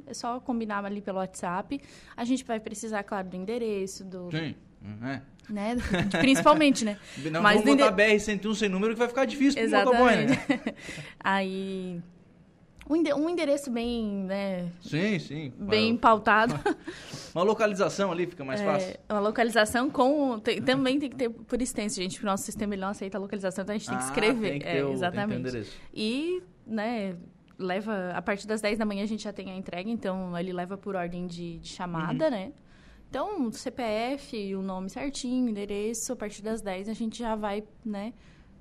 [0.06, 1.80] é só combinar ali pelo WhatsApp.
[2.16, 4.54] A gente vai precisar, claro, do endereço, do, Sim.
[4.82, 5.22] uhum, é.
[5.48, 5.76] Né?
[6.20, 6.96] Principalmente, né?
[7.30, 10.38] Não Mas vamos botar ende- BR-101 sem número que vai ficar difícil pro motoboy, né?
[11.20, 12.00] Aí
[12.88, 15.52] um ende- endereço bem, né, Sim, sim.
[15.58, 16.54] bem pautado.
[17.34, 18.90] Uma localização ali fica mais fácil.
[19.08, 20.38] É, uma localização com.
[20.38, 23.16] tem- também tem que ter por extenso, gente, porque o nosso sistema ele não aceita
[23.18, 24.50] a localização, então a gente tem que Ah, escrever.
[24.50, 25.40] tem que É, o- tem exatamente.
[25.40, 25.72] endereço.
[25.94, 27.16] e, né,
[27.58, 28.12] leva.
[28.14, 30.76] A partir das 10 da manhã a gente já tem a entrega, então ele leva
[30.76, 31.74] por ordem de, de Uhum.
[31.76, 32.52] chamada, né?
[33.14, 38.12] Então, CPF, o nome certinho, endereço, a partir das 10 a gente já vai, né,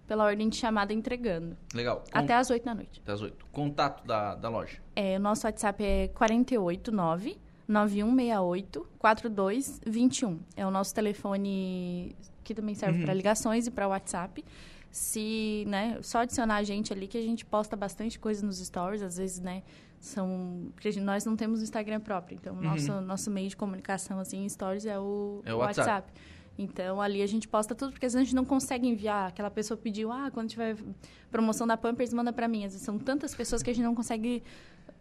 [0.08, 1.58] pela ordem de chamada entregando.
[1.74, 2.04] Legal.
[2.12, 3.02] Até às 8 da noite.
[3.02, 3.48] Até as 8.
[3.52, 4.78] Contato da, da loja.
[4.96, 7.36] É, o nosso WhatsApp é 489
[7.68, 10.40] 9168 4221.
[10.56, 13.06] É o nosso telefone que também serve Uhum.
[13.06, 14.46] para ligações e para WhatsApp.
[14.92, 19.02] Se, né, só adicionar a gente ali que a gente posta bastante coisa nos stories,
[19.02, 19.64] às vezes, né,
[20.04, 24.44] são porque nós não temos Instagram próprio, então o nosso nosso meio de comunicação assim,
[24.44, 25.42] em stories é o, Uhum.
[25.46, 25.90] É o WhatsApp.
[25.90, 26.14] WhatsApp.
[26.58, 29.30] Então, ali a gente posta tudo, porque às vezes a gente não consegue enviar.
[29.30, 30.76] Aquela pessoa pediu, ah, quando tiver
[31.32, 32.64] promoção da Pampers, manda para mim.
[32.66, 34.44] Às vezes são tantas pessoas que a gente não consegue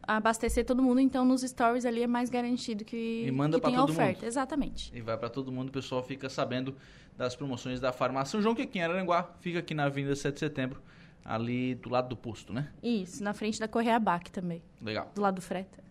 [0.05, 3.71] abastecer todo mundo, então nos stories ali é mais garantido que, E manda que pra
[3.71, 4.21] tem a todo oferta.
[4.21, 4.27] mundo.
[4.29, 4.93] Exatamente.
[4.95, 6.75] E vai pra todo mundo, o pessoal fica sabendo
[7.19, 10.35] das promoções da farmácia São João, que aqui em Araranguá fica aqui na Avenida 7
[10.35, 10.81] de Setembro,
[11.25, 12.69] ali do lado do posto, né?
[12.83, 15.11] Isso, na frente da Correia Bac também, Legal.
[15.15, 15.83] do lado do freta.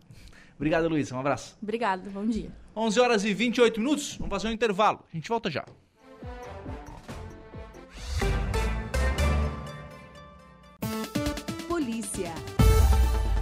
[0.56, 1.12] Obrigado, Luiz.
[1.12, 1.58] Um abraço.
[1.62, 2.52] Obrigada, bom dia.
[2.76, 4.16] 11 horas e 28 minutos.
[4.18, 5.04] Vamos fazer um intervalo.
[5.12, 5.66] A gente volta já.
[11.68, 12.34] Polícia.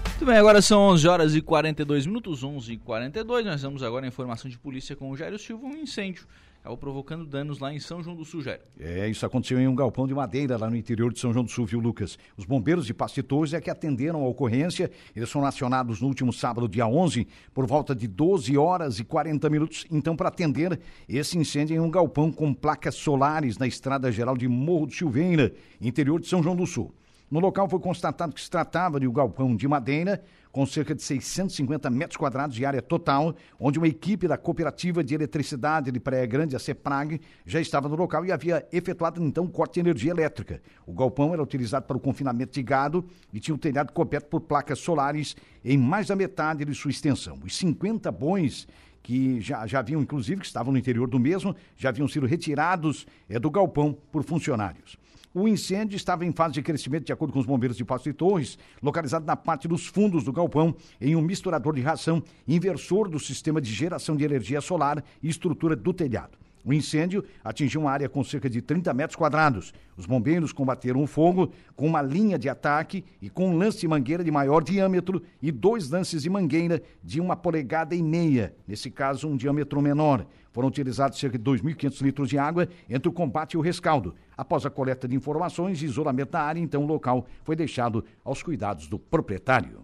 [0.09, 3.45] Muito bem, agora são 11 horas e 42 minutos, 11 e 42.
[3.45, 5.65] Nós vamos agora a informação de polícia com o Jairo Silva.
[5.65, 6.27] Um incêndio
[6.69, 8.61] acabou provocando danos lá em São João do Sul, Jairo.
[8.79, 11.49] É, isso aconteceu em um galpão de madeira lá no interior de São João do
[11.49, 12.17] Sul, viu, Lucas?
[12.37, 12.93] Os bombeiros de
[13.23, 14.91] Torres é que atenderam a ocorrência.
[15.15, 19.49] Eles foram acionados no último sábado, dia 11, por volta de 12 horas e 40
[19.49, 24.37] minutos, então, para atender esse incêndio em um galpão com placas solares na estrada geral
[24.37, 26.93] de Morro do Silveira, interior de São João do Sul.
[27.29, 31.03] No local foi constatado que se tratava de um galpão de madeira com cerca de
[31.03, 36.25] 650 metros quadrados de área total, onde uma equipe da Cooperativa de Eletricidade de Praia
[36.25, 40.59] Grande, a CEPRAG, já estava no local e havia efetuado então corte de energia elétrica.
[40.87, 44.41] O galpão era utilizado para o confinamento de gado e tinha o telhado coberto por
[44.41, 47.39] placas solares em mais da metade de sua extensão.
[47.45, 48.67] Os 50 bois
[49.03, 53.05] que já, já haviam, inclusive, que estavam no interior do mesmo, já haviam sido retirados
[53.29, 54.97] é, do galpão por funcionários.
[55.31, 58.13] O incêndio estava em fase de crescimento, de acordo com os bombeiros de Passo de
[58.13, 63.19] Torres, localizado na parte dos fundos do galpão, em um misturador de ração, inversor do
[63.19, 66.35] sistema de geração de energia solar e estrutura do telhado.
[66.65, 69.71] O incêndio atingiu uma área com cerca de 30 metros quadrados.
[69.95, 73.87] Os bombeiros combateram o fogo com uma linha de ataque e com um lance de
[73.87, 78.89] mangueira de maior diâmetro e dois lances de mangueira de uma polegada e meia, nesse
[78.89, 80.25] caso um diâmetro menor.
[80.51, 84.15] Foram utilizados cerca de 2.500 litros de água entre o combate e o rescaldo.
[84.37, 88.41] Após a coleta de informações e isolamento da área, então o local foi deixado aos
[88.41, 89.81] cuidados do proprietário.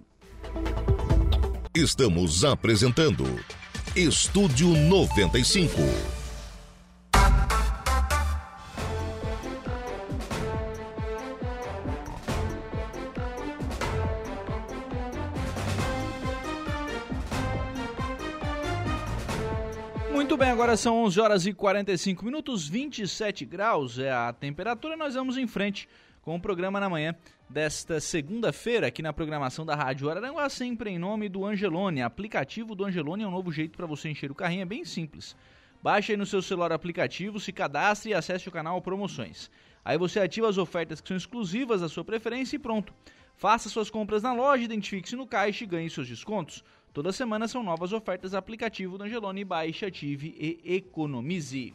[1.73, 3.25] Estamos apresentando
[3.95, 6.14] Estúdio 95.
[20.75, 24.97] Agora são 11 horas e 45 minutos, 27 graus é a temperatura.
[24.97, 25.87] Nós vamos em frente
[26.21, 27.15] com o programa na manhã
[27.49, 32.01] desta segunda-feira aqui na programação da Rádio Araranguá, sempre em nome do Angelone.
[32.01, 35.33] Aplicativo do Angelone é um novo jeito para você encher o carrinho, é bem simples.
[35.81, 39.49] Baixe aí no seu celular o aplicativo, se cadastre e acesse o canal Promoções.
[39.83, 42.93] Aí você ativa as ofertas que são exclusivas da sua preferência e pronto.
[43.37, 46.65] Faça suas compras na loja, identifique-se no caixa e ganhe seus descontos.
[46.95, 49.43] Toda semana são novas ofertas aplicativo do Angelone.
[49.43, 51.73] Baixe, ative e economize.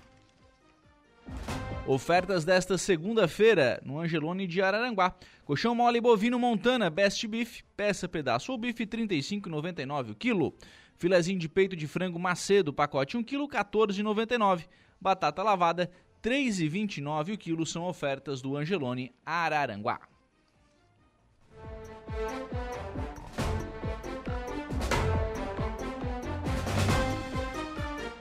[1.86, 5.14] Ofertas desta segunda-feira no Angelone de Araranguá.
[5.44, 10.54] Colchão mole bovino Montana Best Beef, peça pedaço ou bife 35,99 o quilo.
[10.96, 14.66] Filezinho de peito de frango Macedo, pacote 1 kg 14,99.
[14.98, 15.90] Batata lavada
[16.22, 20.00] 3,29 o quilo são ofertas do Angelone Araranguá.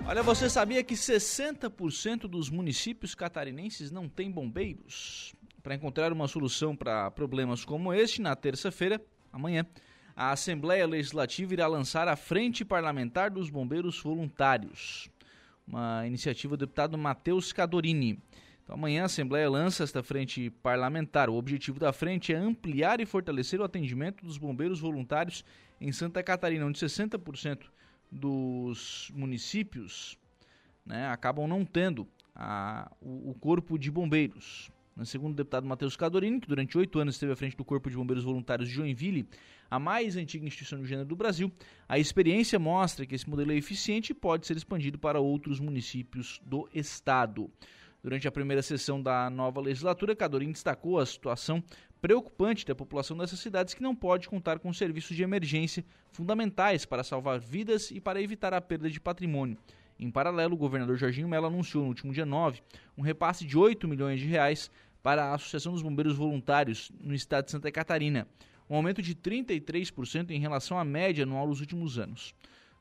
[0.10, 5.36] Olha, você sabia que 60% dos municípios catarinenses não têm bombeiros?
[5.62, 8.99] Para encontrar uma solução para problemas como este, na terça-feira,
[9.32, 9.68] amanhã,
[10.16, 15.12] a Assembleia Legislativa irá lançar a Frente Parlamentar dos Bombeiros Voluntários,
[15.68, 18.20] uma iniciativa do deputado Matheus Cadorini.
[18.64, 21.30] Então, amanhã a Assembleia lança esta frente parlamentar.
[21.30, 25.45] O objetivo da frente é ampliar e fortalecer o atendimento dos bombeiros voluntários
[25.80, 27.68] em Santa Catarina, onde 60%
[28.12, 30.18] dos municípios
[30.86, 34.72] né, acabam não tendo a, o, o, corpo de bombeiros.
[35.05, 37.95] Segundo o deputado Matheus Cadorini, que durante oito anos esteve à frente do Corpo de
[37.95, 39.30] Bombeiros Voluntários de Joinville,
[39.72, 41.49] a mais antiga instituição do gênero do Brasil,
[41.88, 46.41] a experiência mostra que esse modelo é eficiente e pode ser expandido para outros municípios
[46.45, 47.49] do estado.
[48.01, 51.64] Durante a primeira sessão da nova legislatura, Cadorim destacou a situação
[52.01, 57.03] preocupante da população dessas cidades que não pode contar com serviços de emergência fundamentais para
[57.03, 59.57] salvar vidas e para evitar a perda de patrimônio.
[59.99, 62.61] Em paralelo, o governador Jorginho Mello anunciou no último dia 9
[62.97, 64.71] um repasse de 8 milhões de reais
[65.03, 68.27] para a Associação dos Bombeiros Voluntários no estado de Santa Catarina,
[68.69, 72.33] um aumento de 33% em relação à média anual dos últimos anos.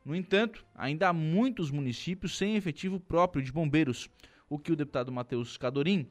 [0.05, 4.09] No entanto, ainda há muitos municípios sem efetivo próprio de bombeiros,
[4.49, 6.09] o que o deputado Matheus Cadorim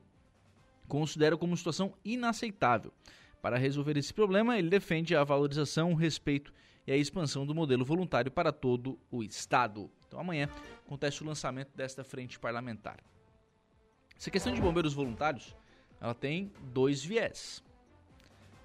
[0.88, 2.94] considera como situação inaceitável.
[3.42, 6.54] Para resolver esse problema, ele defende a valorização, o respeito
[6.86, 9.92] e a expansão do modelo voluntário para todo o Estado.
[10.08, 10.50] Então amanhã
[10.86, 12.98] acontece o lançamento desta frente parlamentar.
[14.18, 15.56] Essa questão de bombeiros voluntários,
[16.02, 17.64] ela tem dois viés.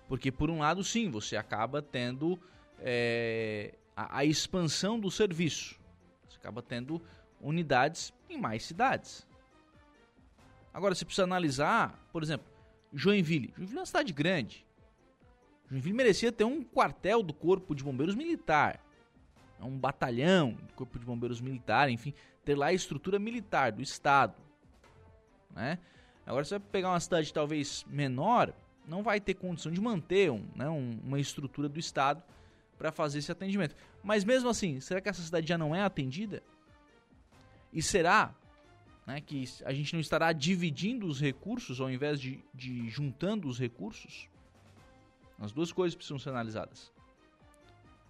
[0.09, 2.41] Porque por um lado, sim, você acaba tendo
[2.79, 5.79] é, a, a expansão do serviço.
[6.29, 7.03] Você acaba tendo
[7.41, 9.27] unidades em mais cidades.
[10.73, 12.47] Agora, você precisa analisar, por exemplo,
[12.93, 13.53] Joinville.
[13.57, 14.67] Joinville é uma cidade grande.
[15.69, 18.81] Joinville merecia ter um quartel do Corpo de Bombeiros Militar.
[19.61, 22.13] Um batalhão do Corpo de Bombeiros Militar, enfim,
[22.45, 24.35] ter lá a estrutura militar do Estado.
[25.55, 25.79] Né?
[26.27, 28.53] Agora, você vai pegar uma cidade talvez menor,
[28.87, 32.23] não vai ter condição de manter um, né, um, uma estrutura do Estado
[32.77, 33.77] para fazer esse atendimento.
[34.03, 36.43] Mas mesmo assim, será que essa cidade já não é atendida?
[37.73, 38.35] E será
[39.07, 43.59] né, que a gente não estará dividindo os recursos ao invés de, de juntando os
[43.59, 44.29] recursos.
[45.39, 46.93] As duas coisas precisam ser analisadas.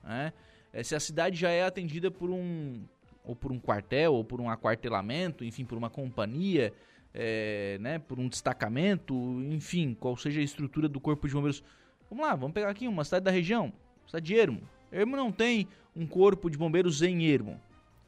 [0.05, 0.33] Né?
[0.73, 2.85] É, se a cidade já é atendida por um
[3.25, 6.73] ou por um quartel ou por um aquartelamento, enfim, por uma companhia,
[7.15, 9.15] é, né, por um destacamento,
[9.51, 11.63] enfim, qual seja a estrutura do corpo de bombeiros.
[12.11, 13.73] Vamos lá, vamos pegar aqui uma cidade da região,
[14.07, 14.63] cidade de Ermo.
[14.91, 17.61] Ermo não tem um corpo de bombeiros em Ermo,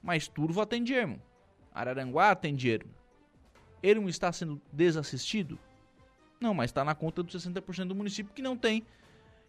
[0.02, 1.20] mas Turvo atende Ermo.
[1.74, 2.88] Araranguá tem dinheiro.
[3.82, 5.58] Ermo está sendo desassistido?
[6.40, 8.84] Não, mas está na conta dos 60% do município que não tem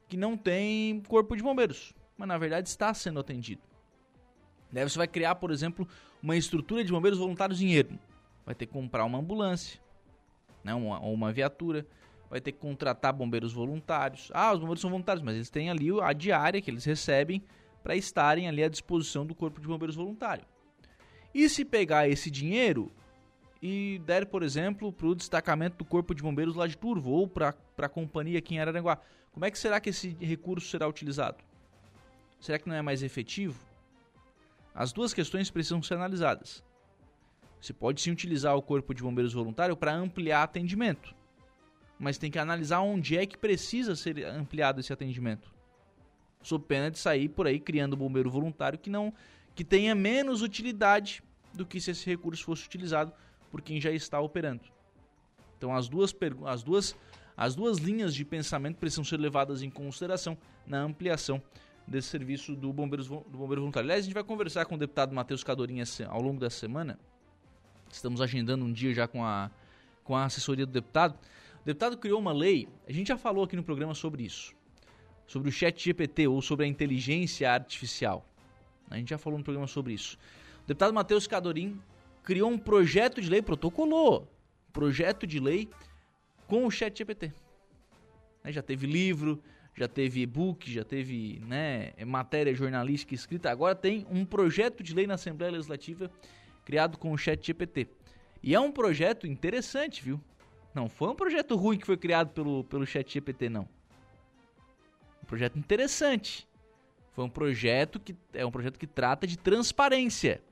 [0.08, 3.62] que não tem corpo de bombeiros, mas na verdade está sendo atendido.
[4.72, 5.88] Daí você vai criar, por exemplo,
[6.22, 8.00] uma estrutura de bombeiros voluntários em Ermo.
[8.46, 9.80] Vai ter que comprar uma ambulância,
[10.64, 11.88] né, uma, ou uma viatura,
[12.30, 14.30] vai ter que contratar bombeiros voluntários.
[14.34, 17.42] Ah, os bombeiros são voluntários, mas eles têm ali a diária que eles recebem
[17.82, 20.46] para estarem ali à disposição do corpo de bombeiros voluntário.
[21.36, 22.90] E se pegar esse dinheiro
[23.62, 27.28] e der, por exemplo, para o destacamento do Corpo de Bombeiros lá de Turvo ou
[27.28, 29.02] para a companhia aqui em Araranguá,
[29.34, 31.44] como é que será que esse recurso será utilizado?
[32.40, 33.60] Será que não é mais efetivo?
[34.74, 36.64] As duas questões precisam ser analisadas.
[37.60, 41.14] Você pode sim utilizar o Corpo de Bombeiros Voluntário para ampliar atendimento,
[42.00, 45.54] mas tem que analisar onde é que precisa ser ampliado esse atendimento.
[46.42, 49.14] Sob pena de sair por aí criando bombeiro voluntário que não
[49.56, 53.14] que tenha menos utilidade do que se esse recurso fosse utilizado
[53.50, 54.64] por quem já está operando.
[55.58, 56.14] Então as duas,
[56.46, 56.96] as duas,
[57.38, 60.38] as duas linhas de pensamento precisam ser levadas em consideração
[60.68, 61.42] na ampliação
[61.88, 63.88] desse serviço do, Bombeiros, do Bombeiro Voluntário.
[63.88, 67.00] Aliás, a gente vai conversar com o deputado Matheus Cadorinha ao longo dessa semana.
[67.90, 69.50] Estamos agendando um dia já com a,
[70.04, 71.18] com a assessoria do deputado.
[71.62, 74.54] O deputado criou uma lei, a gente já falou aqui no programa sobre isso,
[75.26, 78.28] sobre o chat GPT ou sobre a inteligência artificial.
[78.90, 80.18] A gente já falou no programa sobre isso.
[80.64, 81.80] O deputado Matheus Cadorim
[82.24, 84.28] criou um projeto de lei, protocolou,
[84.74, 85.70] projeto de lei
[86.48, 87.32] com o chat GPT.
[88.48, 89.42] Já teve livro,
[89.76, 93.52] já teve e-book, já teve né, matéria jornalística escrita.
[93.52, 96.10] Agora tem um projeto de lei na Assembleia Legislativa
[96.64, 97.88] criado com o Chat GPT.
[98.42, 100.20] E é um projeto interessante, viu?
[100.74, 103.68] Não foi um projeto ruim que foi criado pelo, pelo Chat GPT, não.
[105.22, 106.48] Um projeto interessante.
[107.16, 110.44] Foi um projeto que é um projeto que trata de transparência.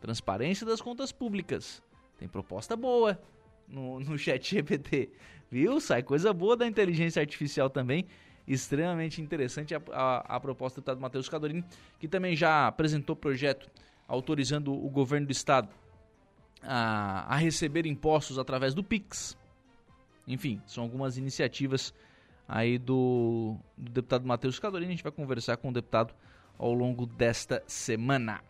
[0.00, 1.82] Transparência das contas públicas.
[2.16, 3.20] Tem proposta boa
[3.68, 5.10] no, no Chat GPT.
[5.50, 5.78] Viu?
[5.78, 8.06] Sai coisa boa da inteligência artificial também.
[8.48, 11.62] Extremamente interessante a, a, a proposta do deputado Matheus Cadorini,
[12.00, 13.70] que também já apresentou projeto
[14.08, 15.68] autorizando o governo do estado
[16.62, 19.36] a, a receber impostos através do Pix.
[20.26, 21.92] Enfim, são algumas iniciativas
[22.52, 24.92] aí do, do deputado Matheus Cadorini.
[24.92, 26.14] A gente vai conversar com o deputado
[26.58, 28.42] ao longo desta semana.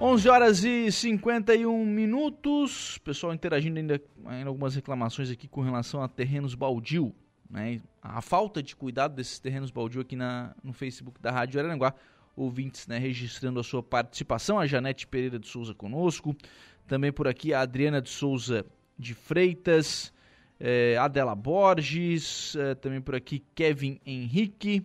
[0.00, 2.98] 11 horas e 51 minutos.
[2.98, 7.14] Pessoal interagindo ainda em algumas reclamações aqui com relação a terrenos baldio.
[7.48, 7.80] Né?
[8.02, 11.94] A falta de cuidado desses terrenos baldio aqui na, no Facebook da Rádio Araranguá.
[12.36, 14.58] Ouvintes né, registrando a sua participação.
[14.58, 16.36] A Janete Pereira de Souza conosco.
[16.86, 18.64] Também por aqui a Adriana de Souza
[18.98, 20.12] de Freitas.
[20.58, 22.56] É, Adela Borges.
[22.56, 24.84] É, também por aqui Kevin Henrique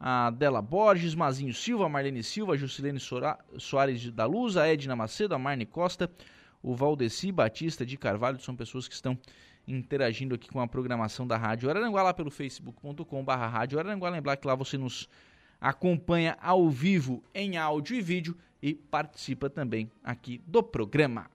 [0.00, 2.98] a Dela Borges, Mazinho Silva, Marlene Silva, Juscelene
[3.58, 6.10] Soares da Luz, a Edna Macedo, a Marne Costa,
[6.62, 9.18] o Valdeci Batista de Carvalho, são pessoas que estão
[9.68, 14.08] interagindo aqui com a programação da Rádio Araranguá lá pelo facebook.com.br Rádio Araranguá.
[14.08, 15.06] Lembrar que lá você nos
[15.60, 21.30] acompanha ao vivo em áudio e vídeo e participa também aqui do programa.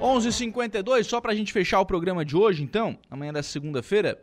[0.00, 4.18] 11:52 só para a gente fechar o programa de hoje, então, amanhã da segunda-feira.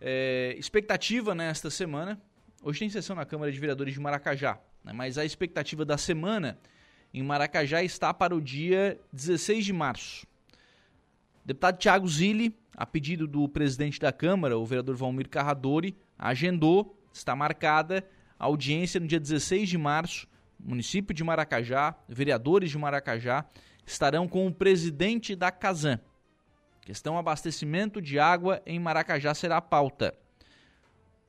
[0.00, 2.20] É, expectativa nesta semana.
[2.62, 6.58] Hoje tem sessão na Câmara de Vereadores de Maracajá, né, mas a expectativa da semana
[7.14, 10.26] em Maracajá está para o dia 16 de março.
[11.44, 17.34] Deputado Tiago Zilli, a pedido do presidente da Câmara, o vereador Valmir Carradori, agendou, está
[17.34, 18.06] marcada
[18.38, 20.26] a audiência no dia 16 de março,
[20.58, 23.44] município de Maracajá, vereadores de Maracajá
[23.86, 26.00] estarão com o presidente da Casan.
[26.80, 30.14] Questão abastecimento de água em Maracajá será a pauta.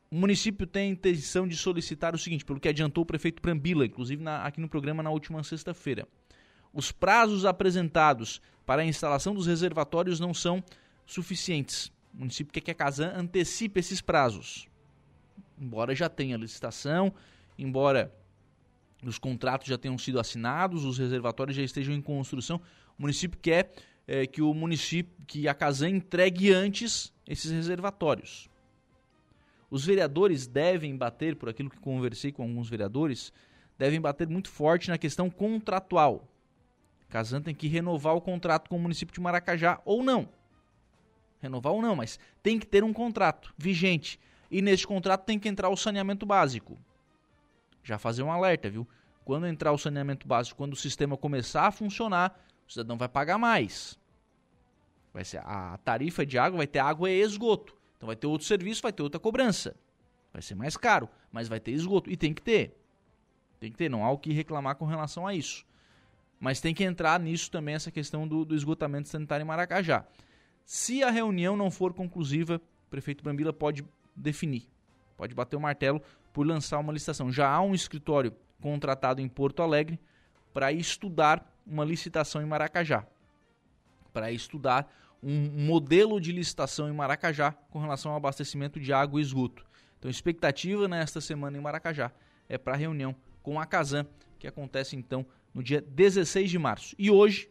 [0.10, 3.86] O município tem a intenção de solicitar o seguinte, pelo que adiantou o prefeito Prambila,
[3.86, 6.08] inclusive na, aqui no programa na última sexta-feira.
[6.74, 10.64] Os prazos apresentados para a instalação dos reservatórios não são
[11.06, 11.92] suficientes.
[12.14, 14.71] O município quer que a Casan antecipe esses prazos.
[15.62, 17.14] Embora já tenha licitação,
[17.56, 18.12] embora
[19.06, 22.60] os contratos já tenham sido assinados, os reservatórios já estejam em construção.
[22.98, 23.72] O município quer
[24.08, 28.50] é, que o município, que a Casan entregue antes esses reservatórios.
[29.70, 33.32] Os vereadores devem bater, por aquilo que conversei com alguns vereadores,
[33.78, 36.28] devem bater muito forte na questão contratual.
[37.08, 40.28] Casan tem que renovar o contrato com o município de Maracajá ou não.
[41.40, 44.20] Renovar ou não, mas tem que ter um contrato vigente.
[44.52, 46.78] E nesse contrato tem que entrar o saneamento básico
[47.84, 48.88] já fazer um alerta, viu?
[49.24, 53.38] Quando entrar o saneamento básico, quando o sistema começar a funcionar, o cidadão vai pagar
[53.38, 54.00] mais.
[55.14, 57.76] Vai ser a tarifa de água vai ter água e esgoto.
[57.98, 59.76] Então vai ter outro serviço, vai ter outra cobrança.
[60.34, 62.78] Vai ser mais caro, mas vai ter esgoto e tem que ter.
[63.60, 65.66] Tem que ter, não há o que reclamar com relação a isso.
[66.40, 70.06] Mas tem que entrar nisso também essa questão do, do esgotamento sanitário em Maracajá.
[70.66, 73.86] Se a reunião não for conclusiva, o prefeito Brambila pode
[74.16, 74.68] definir,
[75.18, 76.02] pode bater o martelo
[76.34, 77.32] por lançar uma licitação.
[77.32, 80.00] Já há um escritório contratado em Porto Alegre
[80.54, 83.06] para estudar uma licitação em Maracajá.
[84.14, 84.92] Para estudar
[85.24, 89.66] um modelo de licitação em Maracajá com relação ao abastecimento de água e esgoto.
[90.00, 92.12] Então, expectativa nesta semana em Maracajá
[92.50, 94.06] é para a reunião com a Casan,
[94.40, 96.96] que acontece então no dia 16 de março.
[96.98, 97.50] E hoje,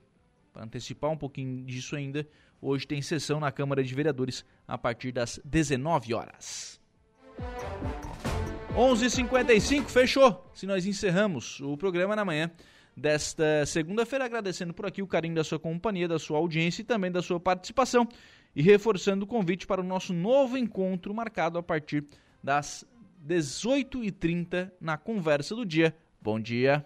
[0.53, 2.27] para antecipar um pouquinho disso ainda,
[2.61, 6.81] hoje tem sessão na Câmara de Vereadores a partir das 19 horas.
[8.77, 10.51] 11:55 fechou.
[10.55, 12.51] Se nós encerramos o programa na manhã
[12.97, 17.11] desta segunda-feira, agradecendo por aqui o carinho da sua companhia, da sua audiência e também
[17.11, 18.07] da sua participação
[18.55, 22.05] e reforçando o convite para o nosso novo encontro marcado a partir
[22.43, 22.85] das
[23.27, 25.95] 18h30 na conversa do dia.
[26.21, 26.85] Bom dia.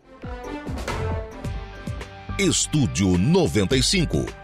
[2.38, 4.43] Estúdio 95,